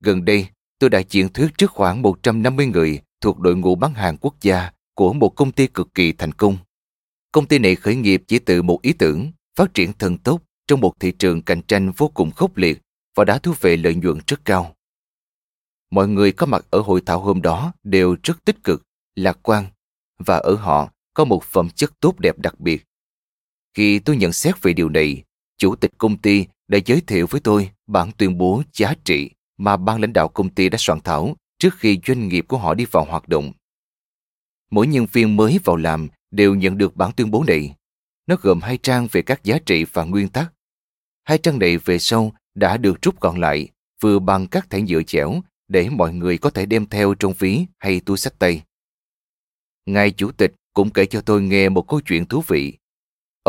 [0.00, 0.48] Gần đây,
[0.78, 4.72] tôi đã diễn thuyết trước khoảng 150 người thuộc đội ngũ bán hàng quốc gia
[4.94, 6.56] của một công ty cực kỳ thành công.
[7.32, 10.80] Công ty này khởi nghiệp chỉ từ một ý tưởng, phát triển thần tốc trong
[10.80, 12.82] một thị trường cạnh tranh vô cùng khốc liệt
[13.14, 14.76] và đã thu về lợi nhuận rất cao.
[15.90, 18.82] Mọi người có mặt ở hội thảo hôm đó đều rất tích cực,
[19.14, 19.66] lạc quan
[20.18, 22.89] và ở họ có một phẩm chất tốt đẹp đặc biệt.
[23.74, 25.22] Khi tôi nhận xét về điều này,
[25.58, 29.76] chủ tịch công ty đã giới thiệu với tôi bản tuyên bố giá trị mà
[29.76, 32.84] ban lãnh đạo công ty đã soạn thảo trước khi doanh nghiệp của họ đi
[32.90, 33.52] vào hoạt động.
[34.70, 37.74] Mỗi nhân viên mới vào làm đều nhận được bản tuyên bố này.
[38.26, 40.52] Nó gồm hai trang về các giá trị và nguyên tắc.
[41.24, 43.68] Hai trang này về sau đã được rút gọn lại
[44.00, 47.66] vừa bằng các thẻ nhựa chẻo để mọi người có thể đem theo trong ví
[47.78, 48.62] hay túi sách tay.
[49.86, 52.76] Ngài chủ tịch cũng kể cho tôi nghe một câu chuyện thú vị.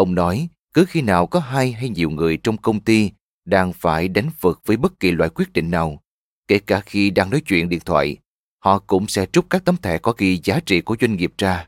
[0.02, 3.12] Ông nói, cứ khi nào có hai hay nhiều người trong công ty
[3.46, 6.02] đang phải đánh vượt với bất kỳ loại quyết định nào,
[6.48, 8.18] kể cả khi đang nói chuyện điện thoại,
[8.60, 11.68] họ cũng sẽ trút các tấm thẻ có ghi giá trị của doanh nghiệp ra.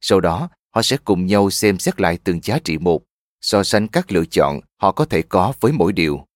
[0.00, 3.02] Sau đó, họ sẽ cùng nhau xem xét lại từng giá trị một,
[3.40, 6.26] so sánh các lựa chọn họ có thể có với mỗi điều.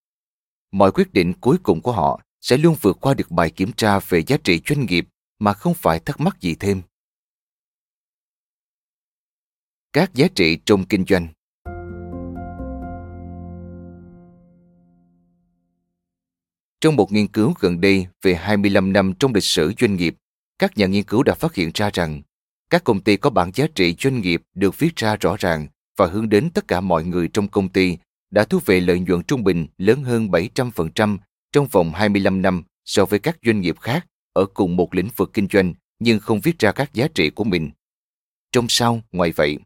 [0.73, 3.99] Mọi quyết định cuối cùng của họ sẽ luôn vượt qua được bài kiểm tra
[3.99, 6.83] về giá trị doanh nghiệp mà không phải thắc mắc gì thêm.
[9.95, 11.29] Các giá trị trong kinh doanh
[16.81, 20.17] Trong một nghiên cứu gần đây về 25 năm trong lịch sử doanh nghiệp,
[20.59, 22.23] các nhà nghiên cứu đã phát hiện ra rằng
[22.71, 26.07] các công ty có bảng giá trị doanh nghiệp được viết ra rõ ràng và
[26.07, 27.99] hướng đến tất cả mọi người trong công ty
[28.31, 31.19] đã thu về lợi nhuận trung bình lớn hơn 700%
[31.53, 35.31] trong vòng 25 năm so với các doanh nghiệp khác ở cùng một lĩnh vực
[35.33, 37.71] kinh doanh nhưng không viết ra các giá trị của mình.
[38.53, 39.59] Trong sau, ngoài vậy,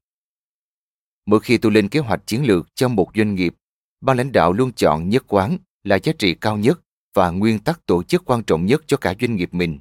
[1.27, 3.55] mỗi khi tôi lên kế hoạch chiến lược cho một doanh nghiệp,
[4.01, 6.81] ban lãnh đạo luôn chọn nhất quán là giá trị cao nhất
[7.15, 9.79] và nguyên tắc tổ chức quan trọng nhất cho cả doanh nghiệp mình.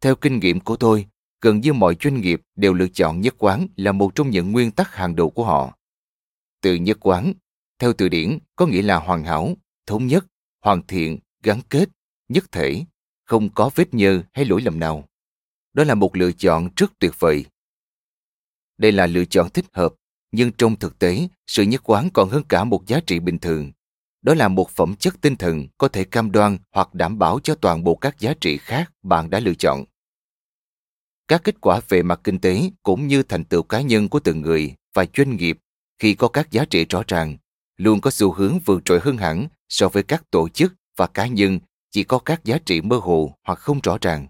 [0.00, 1.06] Theo kinh nghiệm của tôi,
[1.40, 4.70] gần như mọi doanh nghiệp đều lựa chọn nhất quán là một trong những nguyên
[4.70, 5.78] tắc hàng đầu của họ.
[6.60, 7.32] Từ nhất quán,
[7.78, 10.26] theo từ điển có nghĩa là hoàn hảo, thống nhất,
[10.64, 11.88] hoàn thiện, gắn kết,
[12.28, 12.84] nhất thể,
[13.24, 15.08] không có vết nhơ hay lỗi lầm nào.
[15.72, 17.44] Đó là một lựa chọn rất tuyệt vời.
[18.78, 19.94] Đây là lựa chọn thích hợp,
[20.32, 23.72] nhưng trong thực tế, sự nhất quán còn hơn cả một giá trị bình thường.
[24.22, 27.54] Đó là một phẩm chất tinh thần có thể cam đoan hoặc đảm bảo cho
[27.54, 29.84] toàn bộ các giá trị khác bạn đã lựa chọn.
[31.28, 34.40] Các kết quả về mặt kinh tế cũng như thành tựu cá nhân của từng
[34.40, 35.58] người và doanh nghiệp
[35.98, 37.36] khi có các giá trị rõ ràng,
[37.76, 41.26] luôn có xu hướng vượt trội hơn hẳn so với các tổ chức và cá
[41.26, 41.58] nhân
[41.90, 44.26] chỉ có các giá trị mơ hồ hoặc không rõ ràng.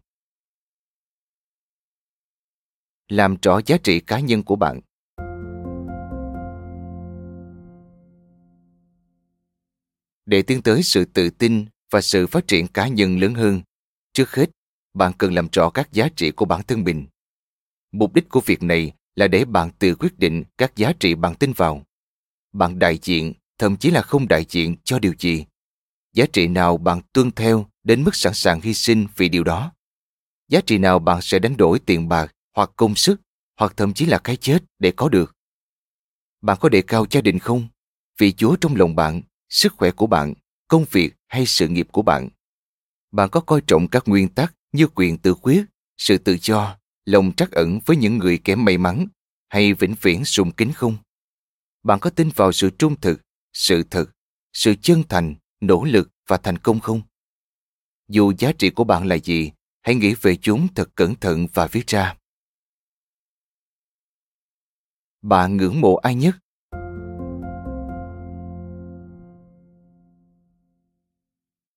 [3.08, 4.80] Làm rõ giá trị cá nhân của bạn
[10.26, 13.60] Để tiến tới sự tự tin và sự phát triển cá nhân lớn hơn,
[14.12, 14.50] trước hết,
[14.94, 17.06] bạn cần làm rõ các giá trị của bản thân mình.
[17.92, 21.34] Mục đích của việc này là để bạn tự quyết định các giá trị bạn
[21.34, 21.82] tin vào.
[22.52, 25.44] Bạn đại diện, thậm chí là không đại diện cho điều gì.
[26.12, 29.72] giá trị nào bạn tuân theo đến mức sẵn sàng hy sinh vì điều đó
[30.48, 33.20] giá trị nào bạn sẽ đánh đổi tiền bạc hoặc công sức
[33.58, 35.34] hoặc thậm chí là cái chết để có được
[36.42, 37.68] bạn có đề cao gia đình không
[38.18, 40.34] Vì chúa trong lòng bạn sức khỏe của bạn,
[40.68, 42.28] công việc hay sự nghiệp của bạn.
[43.10, 45.64] Bạn có coi trọng các nguyên tắc như quyền tự quyết
[45.98, 49.06] sự tự do, lòng trắc ẩn với những người kém may mắn
[49.48, 50.96] hay vĩnh viễn sùng kính không?
[51.82, 53.20] Bạn có tin vào sự trung thực,
[53.52, 54.10] sự thật,
[54.52, 57.02] sự chân thành, nỗ lực và thành công không?
[58.08, 61.66] Dù giá trị của bạn là gì, hãy nghĩ về chúng thật cẩn thận và
[61.66, 62.16] viết ra.
[65.22, 66.34] Bạn ngưỡng mộ ai nhất?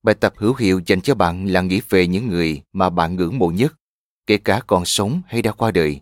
[0.05, 3.39] Bài tập hữu hiệu dành cho bạn là nghĩ về những người mà bạn ngưỡng
[3.39, 3.73] mộ nhất,
[4.27, 6.01] kể cả còn sống hay đã qua đời.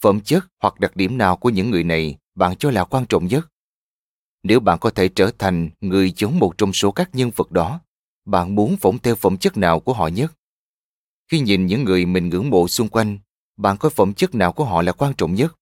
[0.00, 3.26] Phẩm chất hoặc đặc điểm nào của những người này bạn cho là quan trọng
[3.26, 3.48] nhất?
[4.42, 7.80] Nếu bạn có thể trở thành người giống một trong số các nhân vật đó,
[8.24, 10.32] bạn muốn phỏng theo phẩm chất nào của họ nhất?
[11.30, 13.18] Khi nhìn những người mình ngưỡng mộ xung quanh,
[13.56, 15.56] bạn coi phẩm chất nào của họ là quan trọng nhất?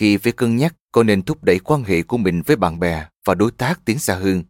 [0.00, 3.06] Khi phải cân nhắc có nên thúc đẩy quan hệ của mình với bạn bè
[3.24, 4.42] và đối tác tiến xa hơn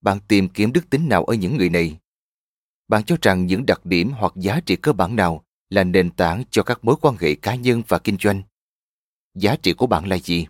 [0.00, 1.98] bạn tìm kiếm đức tính nào ở những người này?
[2.88, 6.44] Bạn cho rằng những đặc điểm hoặc giá trị cơ bản nào là nền tảng
[6.50, 8.42] cho các mối quan hệ cá nhân và kinh doanh?
[9.34, 10.46] Giá trị của bạn là gì?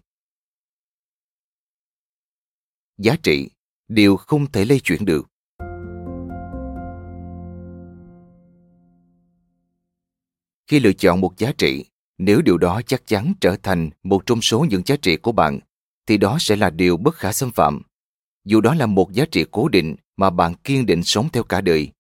[2.99, 3.51] Giá trị,
[3.89, 5.27] điều không thể lây chuyển được.
[10.67, 11.85] Khi lựa chọn một giá trị,
[12.19, 15.61] nếu điều đó chắc chắn trở thành một trong số những giá trị của bạn,
[16.07, 17.83] thì đó sẽ là điều bất khả xâm phạm
[18.45, 21.61] dù đó là một giá trị cố định mà bạn kiên định sống theo cả
[21.61, 21.93] đời,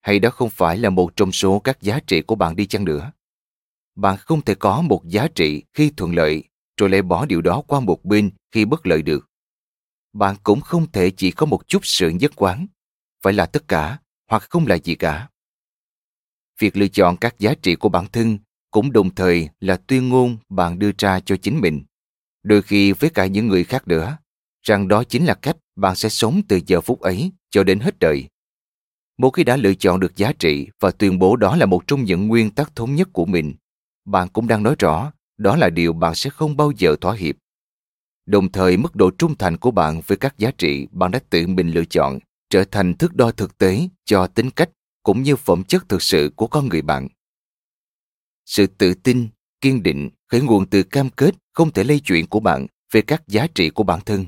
[0.00, 2.84] hay đó không phải là một trong số các giá trị của bạn đi chăng
[2.84, 3.12] nữa.
[3.94, 6.44] Bạn không thể có một giá trị khi thuận lợi,
[6.76, 9.28] rồi lại bỏ điều đó qua một bên khi bất lợi được.
[10.12, 12.66] Bạn cũng không thể chỉ có một chút sự nhất quán,
[13.22, 13.98] phải là tất cả,
[14.30, 15.28] hoặc không là gì cả.
[16.60, 18.38] Việc lựa chọn các giá trị của bản thân
[18.70, 21.82] cũng đồng thời là tuyên ngôn bạn đưa ra cho chính mình.
[22.42, 24.18] Đôi khi với cả những người khác nữa
[24.62, 27.98] rằng đó chính là cách bạn sẽ sống từ giờ phút ấy cho đến hết
[27.98, 28.24] đời.
[29.18, 32.04] Một khi đã lựa chọn được giá trị và tuyên bố đó là một trong
[32.04, 33.54] những nguyên tắc thống nhất của mình,
[34.04, 37.36] bạn cũng đang nói rõ đó là điều bạn sẽ không bao giờ thỏa hiệp.
[38.26, 41.46] Đồng thời, mức độ trung thành của bạn với các giá trị bạn đã tự
[41.46, 42.18] mình lựa chọn
[42.50, 44.70] trở thành thước đo thực tế cho tính cách
[45.02, 47.08] cũng như phẩm chất thực sự của con người bạn.
[48.46, 49.28] Sự tự tin,
[49.60, 53.28] kiên định khởi nguồn từ cam kết không thể lây chuyển của bạn về các
[53.28, 54.26] giá trị của bản thân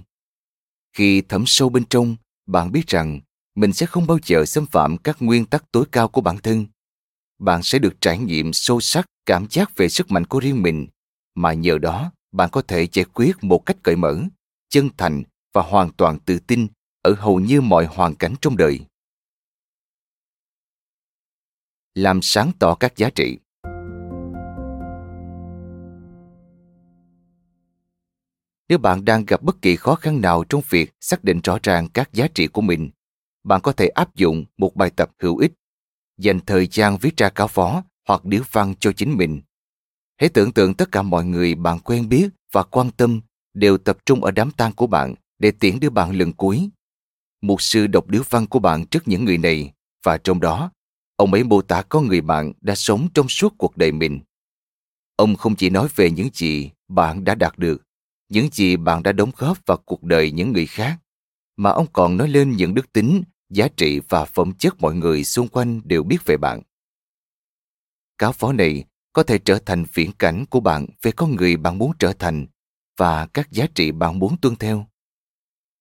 [0.93, 3.21] khi thấm sâu bên trong, bạn biết rằng
[3.55, 6.67] mình sẽ không bao giờ xâm phạm các nguyên tắc tối cao của bản thân.
[7.39, 10.87] Bạn sẽ được trải nghiệm sâu sắc cảm giác về sức mạnh của riêng mình,
[11.35, 14.23] mà nhờ đó, bạn có thể giải quyết một cách cởi mở,
[14.69, 16.67] chân thành và hoàn toàn tự tin
[17.03, 18.81] ở hầu như mọi hoàn cảnh trong đời.
[21.95, 23.39] Làm sáng tỏ các giá trị.
[28.73, 31.89] Nếu bạn đang gặp bất kỳ khó khăn nào trong việc xác định rõ ràng
[31.89, 32.91] các giá trị của mình,
[33.45, 35.53] bạn có thể áp dụng một bài tập hữu ích,
[36.19, 39.41] dành thời gian viết ra cáo phó hoặc điếu văn cho chính mình.
[40.21, 43.21] Hãy tưởng tượng tất cả mọi người bạn quen biết và quan tâm
[43.55, 46.69] đều tập trung ở đám tang của bạn để tiễn đưa bạn lần cuối.
[47.43, 49.73] Một sư đọc điếu văn của bạn trước những người này
[50.05, 50.71] và trong đó,
[51.17, 54.21] ông ấy mô tả con người bạn đã sống trong suốt cuộc đời mình.
[55.17, 57.83] Ông không chỉ nói về những gì bạn đã đạt được
[58.33, 60.99] những gì bạn đã đóng góp vào cuộc đời những người khác,
[61.57, 65.25] mà ông còn nói lên những đức tính, giá trị và phẩm chất mọi người
[65.25, 66.63] xung quanh đều biết về bạn.
[68.19, 71.79] Cáo phó này có thể trở thành viễn cảnh của bạn về con người bạn
[71.79, 72.47] muốn trở thành
[72.97, 74.87] và các giá trị bạn muốn tuân theo.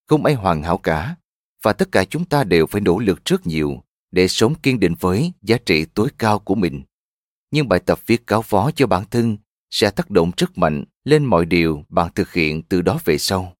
[0.07, 1.15] Không ai hoàn hảo cả,
[1.63, 4.95] và tất cả chúng ta đều phải nỗ lực rất nhiều để sống kiên định
[4.99, 6.81] với giá trị tối cao của mình.
[7.51, 9.37] Nhưng bài tập viết cáo phó cho bản thân
[9.69, 13.55] sẽ tác động rất mạnh lên mọi điều bạn thực hiện từ đó về sau.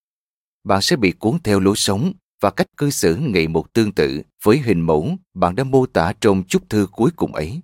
[0.64, 4.22] Bạn sẽ bị cuốn theo lối sống và cách cư xử ngày một tương tự
[4.44, 7.62] với hình mẫu bạn đã mô tả trong chúc thư cuối cùng ấy.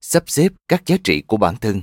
[0.00, 1.82] Sắp xếp các giá trị của bản thân.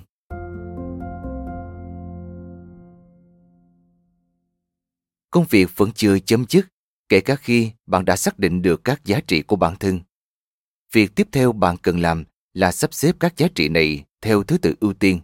[5.31, 6.65] Công việc vẫn chưa chấm dứt,
[7.09, 9.99] kể cả khi bạn đã xác định được các giá trị của bản thân.
[10.93, 12.23] Việc tiếp theo bạn cần làm
[12.53, 15.19] là sắp xếp các giá trị này theo thứ tự ưu tiên.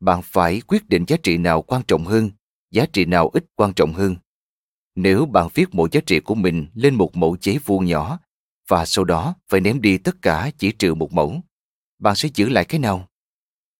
[0.00, 2.30] Bạn phải quyết định giá trị nào quan trọng hơn
[2.70, 4.16] giá trị nào ít quan trọng hơn.
[4.94, 8.18] Nếu bạn viết mỗi giá trị của mình lên một mẫu giấy vuông nhỏ
[8.68, 11.40] và sau đó phải ném đi tất cả chỉ trừ một mẫu
[12.00, 13.08] bạn sẽ giữ lại cái nào?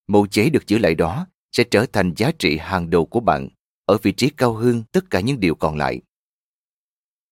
[0.07, 3.49] Mẫu giấy được giữ lại đó sẽ trở thành giá trị hàng đầu của bạn
[3.85, 6.01] ở vị trí cao hơn tất cả những điều còn lại.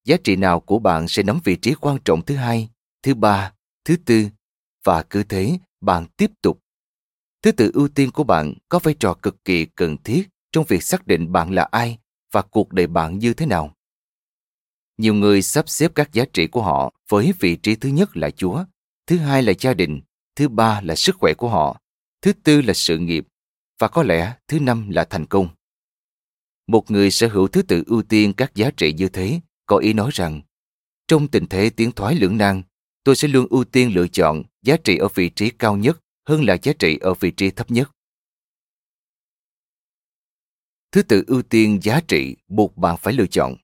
[0.05, 2.69] Giá trị nào của bạn sẽ nắm vị trí quan trọng thứ hai,
[3.03, 3.53] thứ ba,
[3.85, 4.29] thứ tư?
[4.85, 6.61] Và cứ thế bạn tiếp tục.
[7.43, 10.83] Thứ tự ưu tiên của bạn có vai trò cực kỳ cần thiết trong việc
[10.83, 11.99] xác định bạn là ai
[12.33, 13.75] và cuộc đời bạn như thế nào.
[14.99, 18.31] Nhiều người sắp xếp các giá trị của họ với vị trí thứ nhất là
[18.31, 18.65] Chúa,
[19.07, 20.01] thứ hai là gia đình,
[20.37, 21.81] thứ ba là sức khỏe của họ,
[22.23, 23.27] thứ tư là sự nghiệp
[23.79, 25.49] và có lẽ thứ năm là thành công.
[26.67, 29.93] Một người sở hữu thứ tự ưu tiên các giá trị như thế có ý
[29.93, 30.41] nói rằng
[31.09, 32.63] trong tình thế tiến thoái lưỡng nan,
[33.05, 35.99] tôi sẽ luôn ưu tiên lựa chọn giá trị ở vị trí cao nhất
[36.29, 37.91] hơn là giá trị ở vị trí thấp nhất.
[40.93, 43.55] Thứ tự ưu tiên giá trị buộc bạn phải lựa chọn.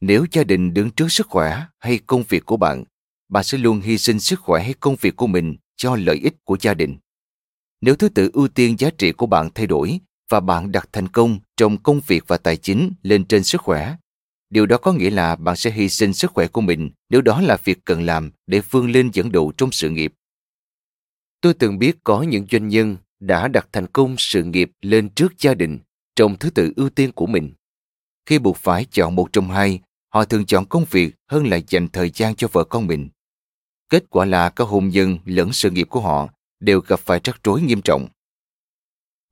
[0.00, 2.84] Nếu gia đình đứng trước sức khỏe hay công việc của bạn,
[3.28, 6.34] bạn sẽ luôn hy sinh sức khỏe hay công việc của mình cho lợi ích
[6.44, 6.98] của gia đình.
[7.80, 11.08] Nếu thứ tự ưu tiên giá trị của bạn thay đổi và bạn đặt thành
[11.08, 13.96] công trong công việc và tài chính lên trên sức khỏe,
[14.50, 17.40] điều đó có nghĩa là bạn sẽ hy sinh sức khỏe của mình nếu đó
[17.40, 20.14] là việc cần làm để vươn lên dẫn đầu trong sự nghiệp.
[21.40, 25.38] Tôi từng biết có những doanh nhân đã đặt thành công sự nghiệp lên trước
[25.38, 25.78] gia đình
[26.16, 27.52] trong thứ tự ưu tiên của mình.
[28.26, 31.88] Khi buộc phải chọn một trong hai, họ thường chọn công việc hơn là dành
[31.88, 33.08] thời gian cho vợ con mình.
[33.88, 36.28] Kết quả là cả hôn nhân lẫn sự nghiệp của họ
[36.60, 38.08] đều gặp phải rắc rối nghiêm trọng.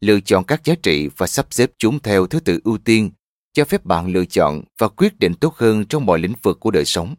[0.00, 3.10] Lựa chọn các giá trị và sắp xếp chúng theo thứ tự ưu tiên
[3.56, 6.70] cho phép bạn lựa chọn và quyết định tốt hơn trong mọi lĩnh vực của
[6.70, 7.14] đời sống.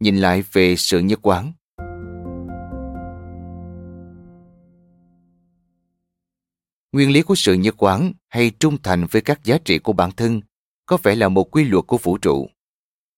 [0.00, 1.52] Nhìn lại về sự nhất quán.
[6.92, 10.10] Nguyên lý của sự nhất quán hay trung thành với các giá trị của bản
[10.12, 10.40] thân
[10.86, 12.48] có vẻ là một quy luật của vũ trụ.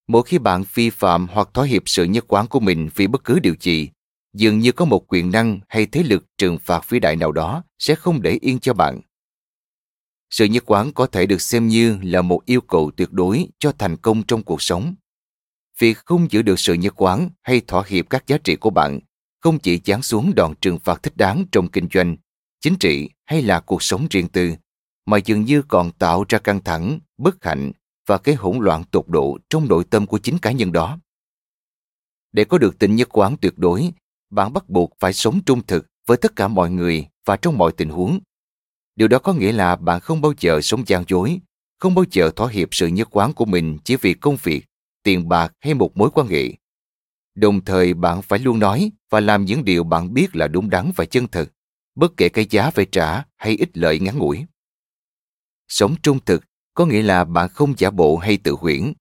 [0.08, 3.24] Mỗi khi bạn vi phạm hoặc thỏa hiệp sự nhất quán của mình vì bất
[3.24, 3.88] cứ điều gì,
[4.32, 7.64] dường như có một quyền năng hay thế lực trừng phạt vĩ đại nào đó
[7.78, 9.00] sẽ không để yên cho bạn.
[10.32, 13.72] Sự nhất quán có thể được xem như là một yêu cầu tuyệt đối cho
[13.72, 14.94] thành công trong cuộc sống.
[15.78, 19.00] Việc không giữ được sự nhất quán hay thỏa hiệp các giá trị của bạn
[19.40, 22.16] không chỉ giáng xuống đòn trừng phạt thích đáng trong kinh doanh,
[22.60, 24.54] chính trị hay là cuộc sống riêng tư,
[25.06, 27.72] mà dường như còn tạo ra căng thẳng, bất hạnh
[28.06, 30.98] và cái hỗn loạn tột độ trong nội tâm của chính cá nhân đó.
[32.32, 33.92] Để có được tình nhất quán tuyệt đối,
[34.30, 37.72] bạn bắt buộc phải sống trung thực với tất cả mọi người và trong mọi
[37.76, 38.20] tình huống.
[38.96, 41.40] Điều đó có nghĩa là bạn không bao giờ sống gian dối,
[41.78, 44.66] không bao giờ thỏa hiệp sự nhất quán của mình chỉ vì công việc,
[45.02, 46.52] tiền bạc hay một mối quan hệ.
[47.34, 50.92] Đồng thời bạn phải luôn nói và làm những điều bạn biết là đúng đắn
[50.96, 51.52] và chân thực,
[51.94, 54.44] bất kể cái giá phải trả hay ích lợi ngắn ngủi.
[55.68, 58.92] Sống trung thực có nghĩa là bạn không giả bộ hay tự huyễn.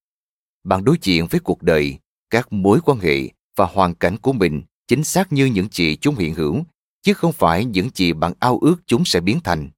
[0.63, 1.97] Bạn đối diện với cuộc đời,
[2.29, 6.15] các mối quan hệ và hoàn cảnh của mình chính xác như những gì chúng
[6.15, 6.63] hiện hữu,
[7.01, 9.69] chứ không phải những gì bạn ao ước chúng sẽ biến thành.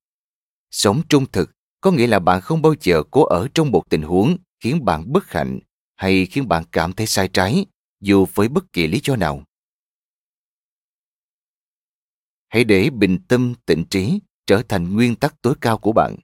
[0.73, 1.51] Sống trung thực
[1.81, 5.11] có nghĩa là bạn không bao giờ cố ở trong một tình huống khiến bạn
[5.13, 5.59] bất hạnh
[5.95, 7.65] hay khiến bạn cảm thấy sai trái,
[8.01, 9.43] dù với bất kỳ lý do nào.
[12.49, 16.15] Hãy để bình tâm tịnh trí trở thành nguyên tắc tối cao của bạn.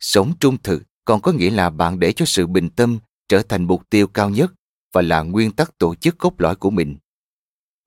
[0.00, 2.98] Sống trung thực còn có nghĩa là bạn để cho sự bình tâm
[3.28, 4.52] trở thành mục tiêu cao nhất
[4.92, 6.96] và là nguyên tắc tổ chức cốt lõi của mình.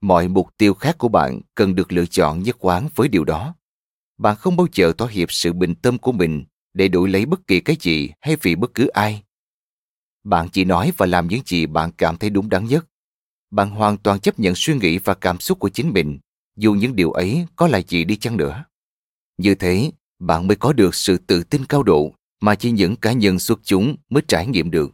[0.02, 3.56] Mọi mục tiêu khác của bạn cần được lựa chọn nhất quán với điều đó.
[4.18, 7.48] Bạn không bao giờ thỏa hiệp sự bình tâm của mình để đổi lấy bất
[7.48, 9.24] kỳ cái gì hay vì bất cứ ai.
[10.24, 12.86] Bạn chỉ nói và làm những gì bạn cảm thấy đúng đắn nhất.
[13.52, 16.20] Bạn hoàn toàn chấp nhận suy nghĩ và cảm xúc của chính mình,
[16.58, 18.64] dù những điều ấy có là gì đi chăng nữa.
[19.38, 23.12] Như thế, bạn mới có được sự tự tin cao độ mà chỉ những cá
[23.12, 24.92] nhân xuất chúng mới trải nghiệm được.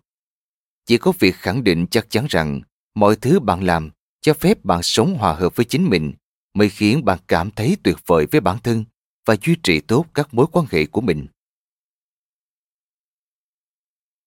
[0.85, 2.61] Chỉ có việc khẳng định chắc chắn rằng
[2.95, 3.89] mọi thứ bạn làm
[4.25, 6.13] cho phép bạn sống hòa hợp với chính mình
[6.53, 8.85] mới khiến bạn cảm thấy tuyệt vời với bản thân
[9.25, 11.27] và duy trì tốt các mối quan hệ của mình.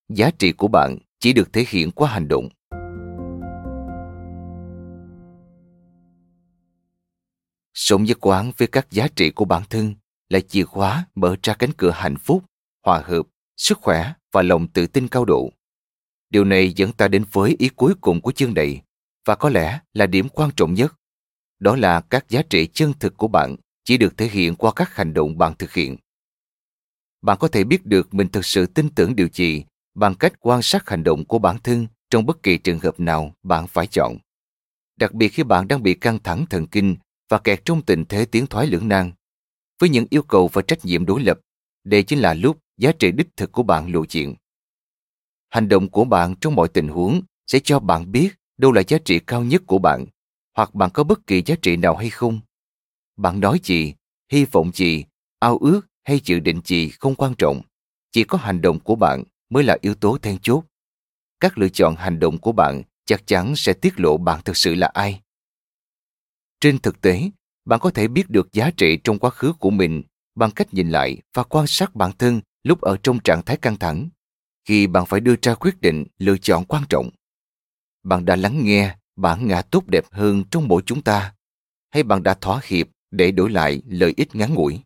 [0.09, 2.49] Giá trị của bạn chỉ được thể hiện qua hành động.
[7.73, 9.95] Sống nhất quán với các giá trị của bản thân
[10.29, 12.43] là chìa khóa mở ra cánh cửa hạnh phúc,
[12.85, 13.27] hòa hợp,
[13.57, 15.49] sức khỏe và lòng tự tin cao độ.
[16.29, 18.81] Điều này dẫn ta đến với ý cuối cùng của chương này
[19.25, 20.93] và có lẽ là điểm quan trọng nhất.
[21.59, 24.95] Đó là các giá trị chân thực của bạn chỉ được thể hiện qua các
[24.95, 25.97] hành động bạn thực hiện.
[27.21, 29.63] Bạn có thể biết được mình thực sự tin tưởng điều gì
[29.95, 33.35] bằng cách quan sát hành động của bản thân trong bất kỳ trường hợp nào
[33.43, 34.17] bạn phải chọn.
[34.95, 36.95] Đặc biệt khi bạn đang bị căng thẳng thần kinh
[37.29, 39.11] và kẹt trong tình thế tiến thoái lưỡng nan.
[39.79, 41.39] Với những yêu cầu và trách nhiệm đối lập,
[41.83, 44.35] đây chính là lúc giá trị đích thực của bạn lộ diện.
[45.49, 48.97] Hành động của bạn trong mọi tình huống sẽ cho bạn biết đâu là giá
[49.05, 50.05] trị cao nhất của bạn,
[50.55, 52.39] hoặc bạn có bất kỳ giá trị nào hay không.
[53.17, 53.93] Bạn nói gì,
[54.31, 55.05] hy vọng gì,
[55.39, 57.61] ao ước hay dự định gì không quan trọng.
[58.11, 60.63] Chỉ có hành động của bạn mới là yếu tố then chốt.
[61.39, 64.75] Các lựa chọn hành động của bạn chắc chắn sẽ tiết lộ bạn thực sự
[64.75, 65.21] là ai.
[66.59, 67.29] Trên thực tế,
[67.65, 70.03] bạn có thể biết được giá trị trong quá khứ của mình
[70.35, 73.77] bằng cách nhìn lại và quan sát bản thân lúc ở trong trạng thái căng
[73.77, 74.09] thẳng,
[74.65, 77.09] khi bạn phải đưa ra quyết định lựa chọn quan trọng.
[78.09, 81.33] Bạn đã lắng nghe bản ngã tốt đẹp hơn trong mỗi chúng ta,
[81.89, 84.79] hay bạn đã thỏa hiệp để đổi lại lợi ích ngắn ngủi?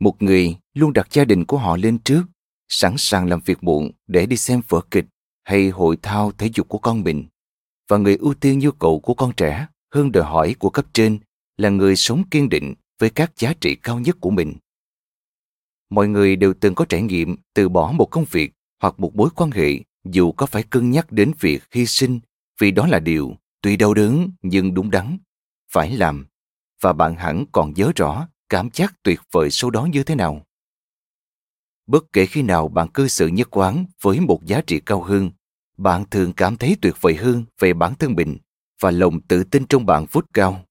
[0.00, 2.22] Một người luôn đặt gia đình của họ lên trước,
[2.68, 5.04] sẵn sàng làm việc muộn để đi xem vở kịch
[5.44, 7.26] hay hội thao thể dục của con mình.
[7.88, 11.18] Và người ưu tiên nhu cầu của con trẻ hơn đòi hỏi của cấp trên
[11.56, 14.54] là người sống kiên định với các giá trị cao nhất của mình.
[15.90, 18.52] Mọi người đều từng có trải nghiệm từ bỏ một công việc
[18.82, 19.70] hoặc một mối quan hệ
[20.10, 22.20] dù có phải cân nhắc đến việc hy sinh,
[22.58, 25.18] vì đó là điều tuy đau đớn nhưng đúng đắn.
[25.72, 26.26] Phải làm,
[26.80, 30.46] và bạn hẳn còn nhớ rõ cảm giác tuyệt vời sau đó như thế nào.
[31.86, 35.30] Bất kể khi nào bạn cư xử nhất quán với một giá trị cao hơn,
[35.76, 38.38] bạn thường cảm thấy tuyệt vời hơn về bản thân mình
[38.80, 40.64] và lòng tự tin trong bạn vút cao.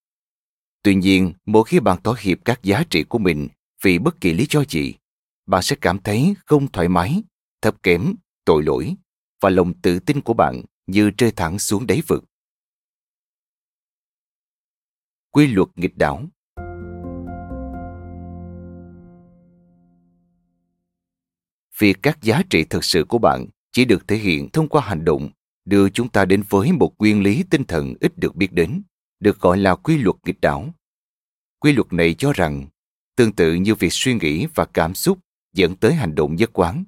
[0.83, 3.47] Tuy nhiên, mỗi khi bạn thỏa hiệp các giá trị của mình
[3.81, 4.93] vì bất kỳ lý do gì,
[5.45, 7.23] bạn sẽ cảm thấy không thoải mái,
[7.61, 8.13] thấp kém,
[8.45, 8.95] tội lỗi
[9.45, 12.23] và lòng tự tin của bạn như rơi thẳng xuống đáy vực.
[15.31, 16.23] Quy luật nghịch đảo.
[21.79, 25.05] Việc các giá trị thực sự của bạn chỉ được thể hiện thông qua hành
[25.05, 25.29] động,
[25.65, 28.81] đưa chúng ta đến với một nguyên lý tinh thần ít được biết đến,
[29.19, 30.73] được gọi là quy luật nghịch đảo.
[31.59, 32.67] Quy luật này cho rằng,
[33.15, 35.19] tương tự như việc suy nghĩ và cảm xúc
[35.53, 36.83] dẫn tới hành động nhất quán,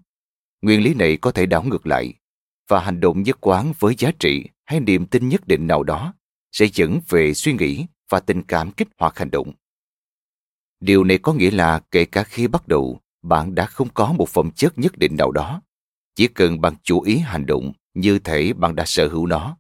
[0.62, 2.14] nguyên lý này có thể đảo ngược lại
[2.68, 6.14] và hành động nhất quán với giá trị hay niềm tin nhất định nào đó
[6.52, 9.54] sẽ dẫn về suy nghĩ và tình cảm kích hoạt hành động.
[10.80, 14.30] Điều này có nghĩa là kể cả khi bắt đầu, bạn đã không có một
[14.30, 15.62] phẩm chất nhất định nào đó.
[16.16, 19.58] Chỉ cần bạn chú ý hành động như thể bạn đã sở hữu nó,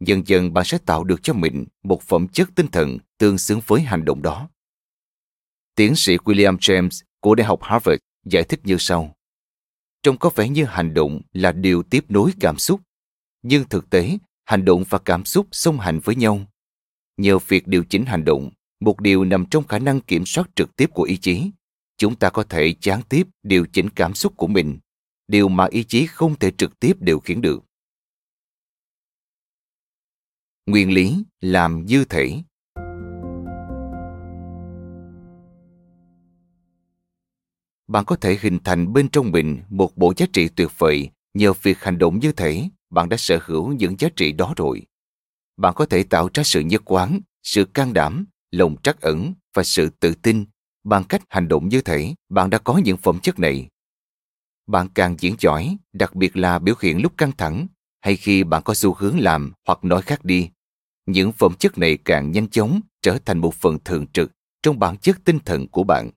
[0.00, 3.60] dần dần bạn sẽ tạo được cho mình một phẩm chất tinh thần tương xứng
[3.66, 4.48] với hành động đó.
[5.74, 9.14] Tiến sĩ william james của đại học harvard giải thích như sau
[10.08, 12.80] trông có vẻ như hành động là điều tiếp nối cảm xúc.
[13.42, 16.40] Nhưng thực tế, hành động và cảm xúc song hành với nhau.
[17.16, 18.50] Nhờ việc điều chỉnh hành động,
[18.80, 21.50] một điều nằm trong khả năng kiểm soát trực tiếp của ý chí,
[21.98, 24.78] chúng ta có thể gián tiếp điều chỉnh cảm xúc của mình,
[25.26, 27.64] điều mà ý chí không thể trực tiếp điều khiển được.
[30.66, 32.42] Nguyên lý làm dư thể.
[37.88, 41.10] Bạn có thể hình thành bên trong mình một bộ giá trị tuyệt vời.
[41.34, 44.82] Nhờ việc hành động như thể bạn đã sở hữu những giá trị đó rồi.
[45.56, 49.62] Bạn có thể tạo ra sự nhất quán, sự can đảm, lòng trắc ẩn và
[49.62, 50.44] sự tự tin.
[50.84, 53.68] Bằng cách hành động như thể bạn đã có những phẩm chất này.
[54.66, 57.66] Bạn càng diễn giỏi, đặc biệt là biểu hiện lúc căng thẳng,
[58.00, 60.50] hay khi bạn có xu hướng làm hoặc nói khác đi.
[61.06, 64.32] Những phẩm chất này càng nhanh chóng trở thành một phần thường trực
[64.62, 66.10] trong bản chất tinh thần của bạn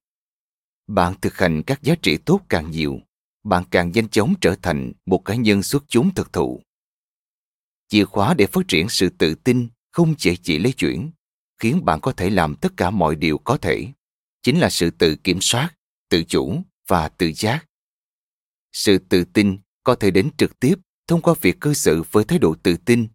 [0.87, 2.99] bạn thực hành các giá trị tốt càng nhiều,
[3.43, 6.61] bạn càng nhanh chóng trở thành một cá nhân xuất chúng thực thụ.
[7.87, 11.11] Chìa khóa để phát triển sự tự tin không chỉ chỉ lấy chuyển,
[11.59, 13.87] khiến bạn có thể làm tất cả mọi điều có thể,
[14.43, 15.75] chính là sự tự kiểm soát,
[16.09, 17.65] tự chủ và tự giác.
[18.71, 20.75] Sự tự tin có thể đến trực tiếp
[21.07, 23.07] thông qua việc cư xử với thái độ tự tin,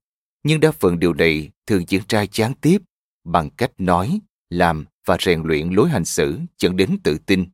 [0.42, 2.82] nhưng đa phần điều này thường diễn ra gián tiếp
[3.24, 7.44] bằng cách nói, làm và rèn luyện lối hành xử dẫn đến tự tin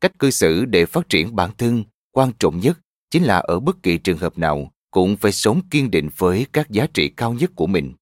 [0.00, 2.78] cách cư xử để phát triển bản thân quan trọng nhất
[3.10, 6.70] chính là ở bất kỳ trường hợp nào cũng phải sống kiên định với các
[6.70, 7.94] giá trị cao nhất của mình.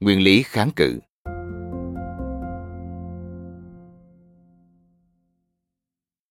[0.00, 1.00] Nguyên lý kháng cự.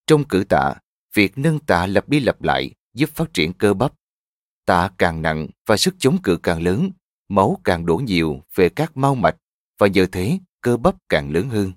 [0.07, 0.73] Trong cử tạ,
[1.13, 3.93] việc nâng tạ lặp đi lặp lại giúp phát triển cơ bắp.
[4.65, 6.91] Tạ càng nặng và sức chống cự càng lớn,
[7.29, 9.35] máu càng đổ nhiều về các mau mạch
[9.77, 11.71] và nhờ thế cơ bắp càng lớn hơn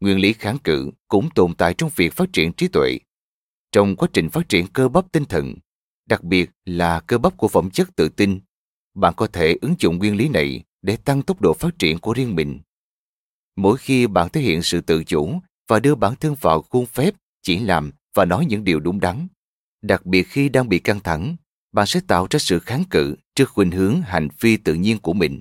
[0.00, 2.98] nguyên lý kháng cự cũng tồn tại trong việc phát triển trí tuệ.
[3.72, 5.54] Trong quá trình phát triển cơ bắp tinh thần,
[6.08, 8.40] đặc biệt là cơ bắp của phẩm chất tự tin,
[8.94, 12.12] bạn có thể ứng dụng nguyên lý này để tăng tốc độ phát triển của
[12.12, 12.60] riêng mình.
[13.56, 15.38] Mỗi khi bạn thể hiện sự tự chủ
[15.68, 19.28] và đưa bản thân vào khuôn phép chỉ làm và nói những điều đúng đắn,
[19.82, 21.36] đặc biệt khi đang bị căng thẳng,
[21.72, 25.12] bạn sẽ tạo ra sự kháng cự trước khuynh hướng hành vi tự nhiên của
[25.12, 25.40] mình.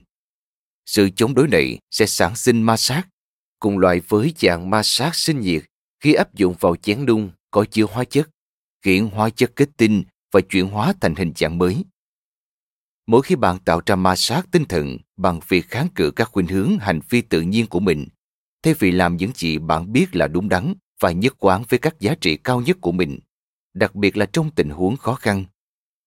[0.86, 3.04] Sự chống đối này sẽ sản sinh ma sát
[3.64, 5.64] cùng loại với dạng ma sát sinh nhiệt
[6.00, 8.30] khi áp dụng vào chén đun có chứa hóa chất,
[8.82, 11.84] khiến hóa chất kết tinh và chuyển hóa thành hình dạng mới.
[13.08, 16.48] Mỗi khi bạn tạo ra ma sát tinh thần bằng việc kháng cự các khuynh
[16.48, 18.08] hướng hành vi tự nhiên của mình,
[18.64, 22.00] thay vì làm những gì bạn biết là đúng đắn và nhất quán với các
[22.00, 23.20] giá trị cao nhất của mình,
[23.74, 25.46] đặc biệt là trong tình huống khó khăn.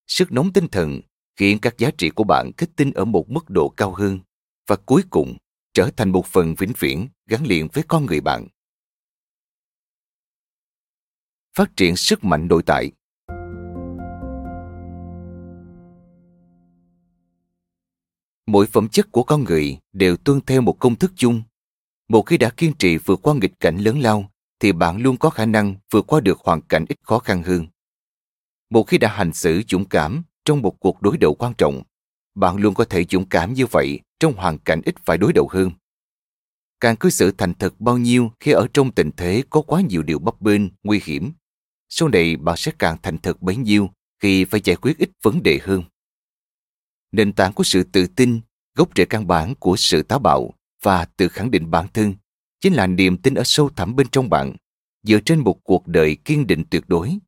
[0.07, 1.00] Sức nóng tinh thần
[1.36, 4.20] khiến các giá trị của bạn kết tinh ở một mức độ cao hơn
[4.68, 5.36] và cuối cùng
[5.77, 8.49] trở thành một phần vĩnh viễn gắn liền với con người bạn.
[11.57, 12.93] Phát triển sức mạnh nội tại
[18.47, 21.43] Mỗi phẩm chất của con người đều tuân theo một công thức chung.
[22.09, 25.31] Một khi đã kiên trì vượt qua nghịch cảnh lớn lao, thì bạn luôn có
[25.31, 27.66] khả năng vượt qua được hoàn cảnh ít khó khăn hơn.
[28.70, 31.83] Một khi đã hành xử dũng cảm trong một cuộc đối đầu quan trọng,
[32.35, 35.49] bạn luôn có thể dũng cảm như vậy trong hoàn cảnh ít phải đối đầu
[35.53, 35.71] hơn.
[36.81, 40.03] Càng cư xử thành thật bao nhiêu khi ở trong tình thế có quá nhiều
[40.03, 41.33] điều bấp bênh, nguy hiểm,
[41.89, 43.91] sau này bạn sẽ càng thành thật bấy nhiêu
[44.23, 45.83] khi phải giải quyết ít vấn đề hơn.
[47.12, 48.41] Nền tảng của sự tự tin,
[48.75, 50.51] gốc rễ căn bản của sự táo bạo
[50.83, 52.14] và tự khẳng định bản thân
[52.61, 54.57] chính là niềm tin ở sâu thẳm bên trong bạn,
[55.03, 57.19] dựa trên một cuộc đời kiên định tuyệt đối,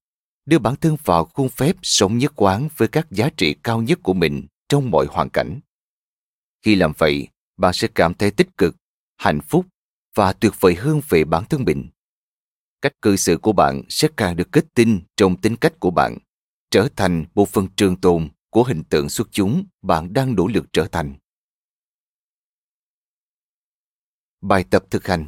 [0.46, 3.98] đưa bản thân vào khuôn phép sống nhất quán với các giá trị cao nhất
[4.02, 5.60] của mình trong mọi hoàn cảnh.
[6.62, 8.76] Khi làm vậy, bạn sẽ cảm thấy tích cực,
[9.16, 9.66] hạnh phúc
[10.14, 11.88] và tuyệt vời hơn về bản thân mình.
[12.82, 16.18] Cách cư xử của bạn sẽ càng được kết tinh trong tính cách của bạn,
[16.70, 20.66] trở thành một phần trường tồn của hình tượng xuất chúng bạn đang nỗ lực
[20.72, 21.14] trở thành.
[24.40, 25.26] Bài tập thực hành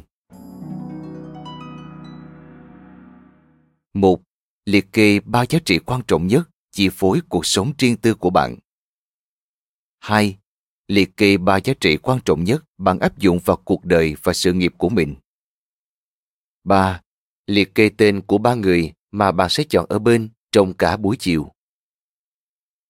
[3.93, 4.21] một
[4.65, 8.29] Liệt kê ba giá trị quan trọng nhất chi phối cuộc sống riêng tư của
[8.29, 8.55] bạn.
[9.99, 10.37] 2.
[10.91, 14.33] Liệt kê ba giá trị quan trọng nhất bạn áp dụng vào cuộc đời và
[14.33, 15.15] sự nghiệp của mình.
[16.63, 17.01] 3.
[17.47, 21.17] Liệt kê tên của ba người mà bạn sẽ chọn ở bên trong cả buổi
[21.19, 21.51] chiều.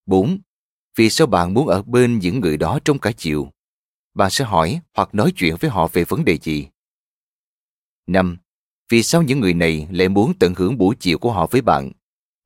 [0.05, 0.39] 4.
[0.95, 3.51] Vì sao bạn muốn ở bên những người đó trong cả chiều?
[4.13, 6.67] Bạn sẽ hỏi hoặc nói chuyện với họ về vấn đề gì?
[8.07, 8.37] 5.
[8.89, 11.91] Vì sao những người này lại muốn tận hưởng buổi chiều của họ với bạn?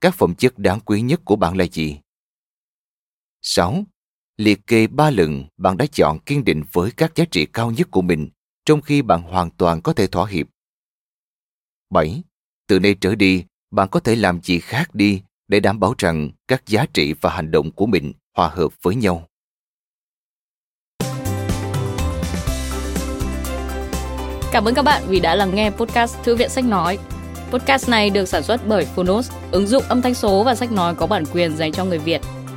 [0.01, 1.99] Các phẩm chất đáng quý nhất của bạn là gì?
[3.41, 3.83] 6.
[4.37, 7.87] Liệt kê ba lần bạn đã chọn kiên định với các giá trị cao nhất
[7.91, 8.29] của mình
[8.65, 10.47] trong khi bạn hoàn toàn có thể thỏa hiệp.
[11.89, 12.23] 7.
[12.67, 16.31] Từ nay trở đi, bạn có thể làm gì khác đi để đảm bảo rằng
[16.47, 19.27] các giá trị và hành động của mình hòa hợp với nhau.
[24.51, 26.97] Cảm ơn các bạn vì đã lắng nghe podcast Thư viện Sách Nói.
[27.51, 30.95] Podcast này được sản xuất bởi Phonos, ứng dụng âm thanh số và sách nói
[30.95, 32.21] có bản quyền dành cho người Việt.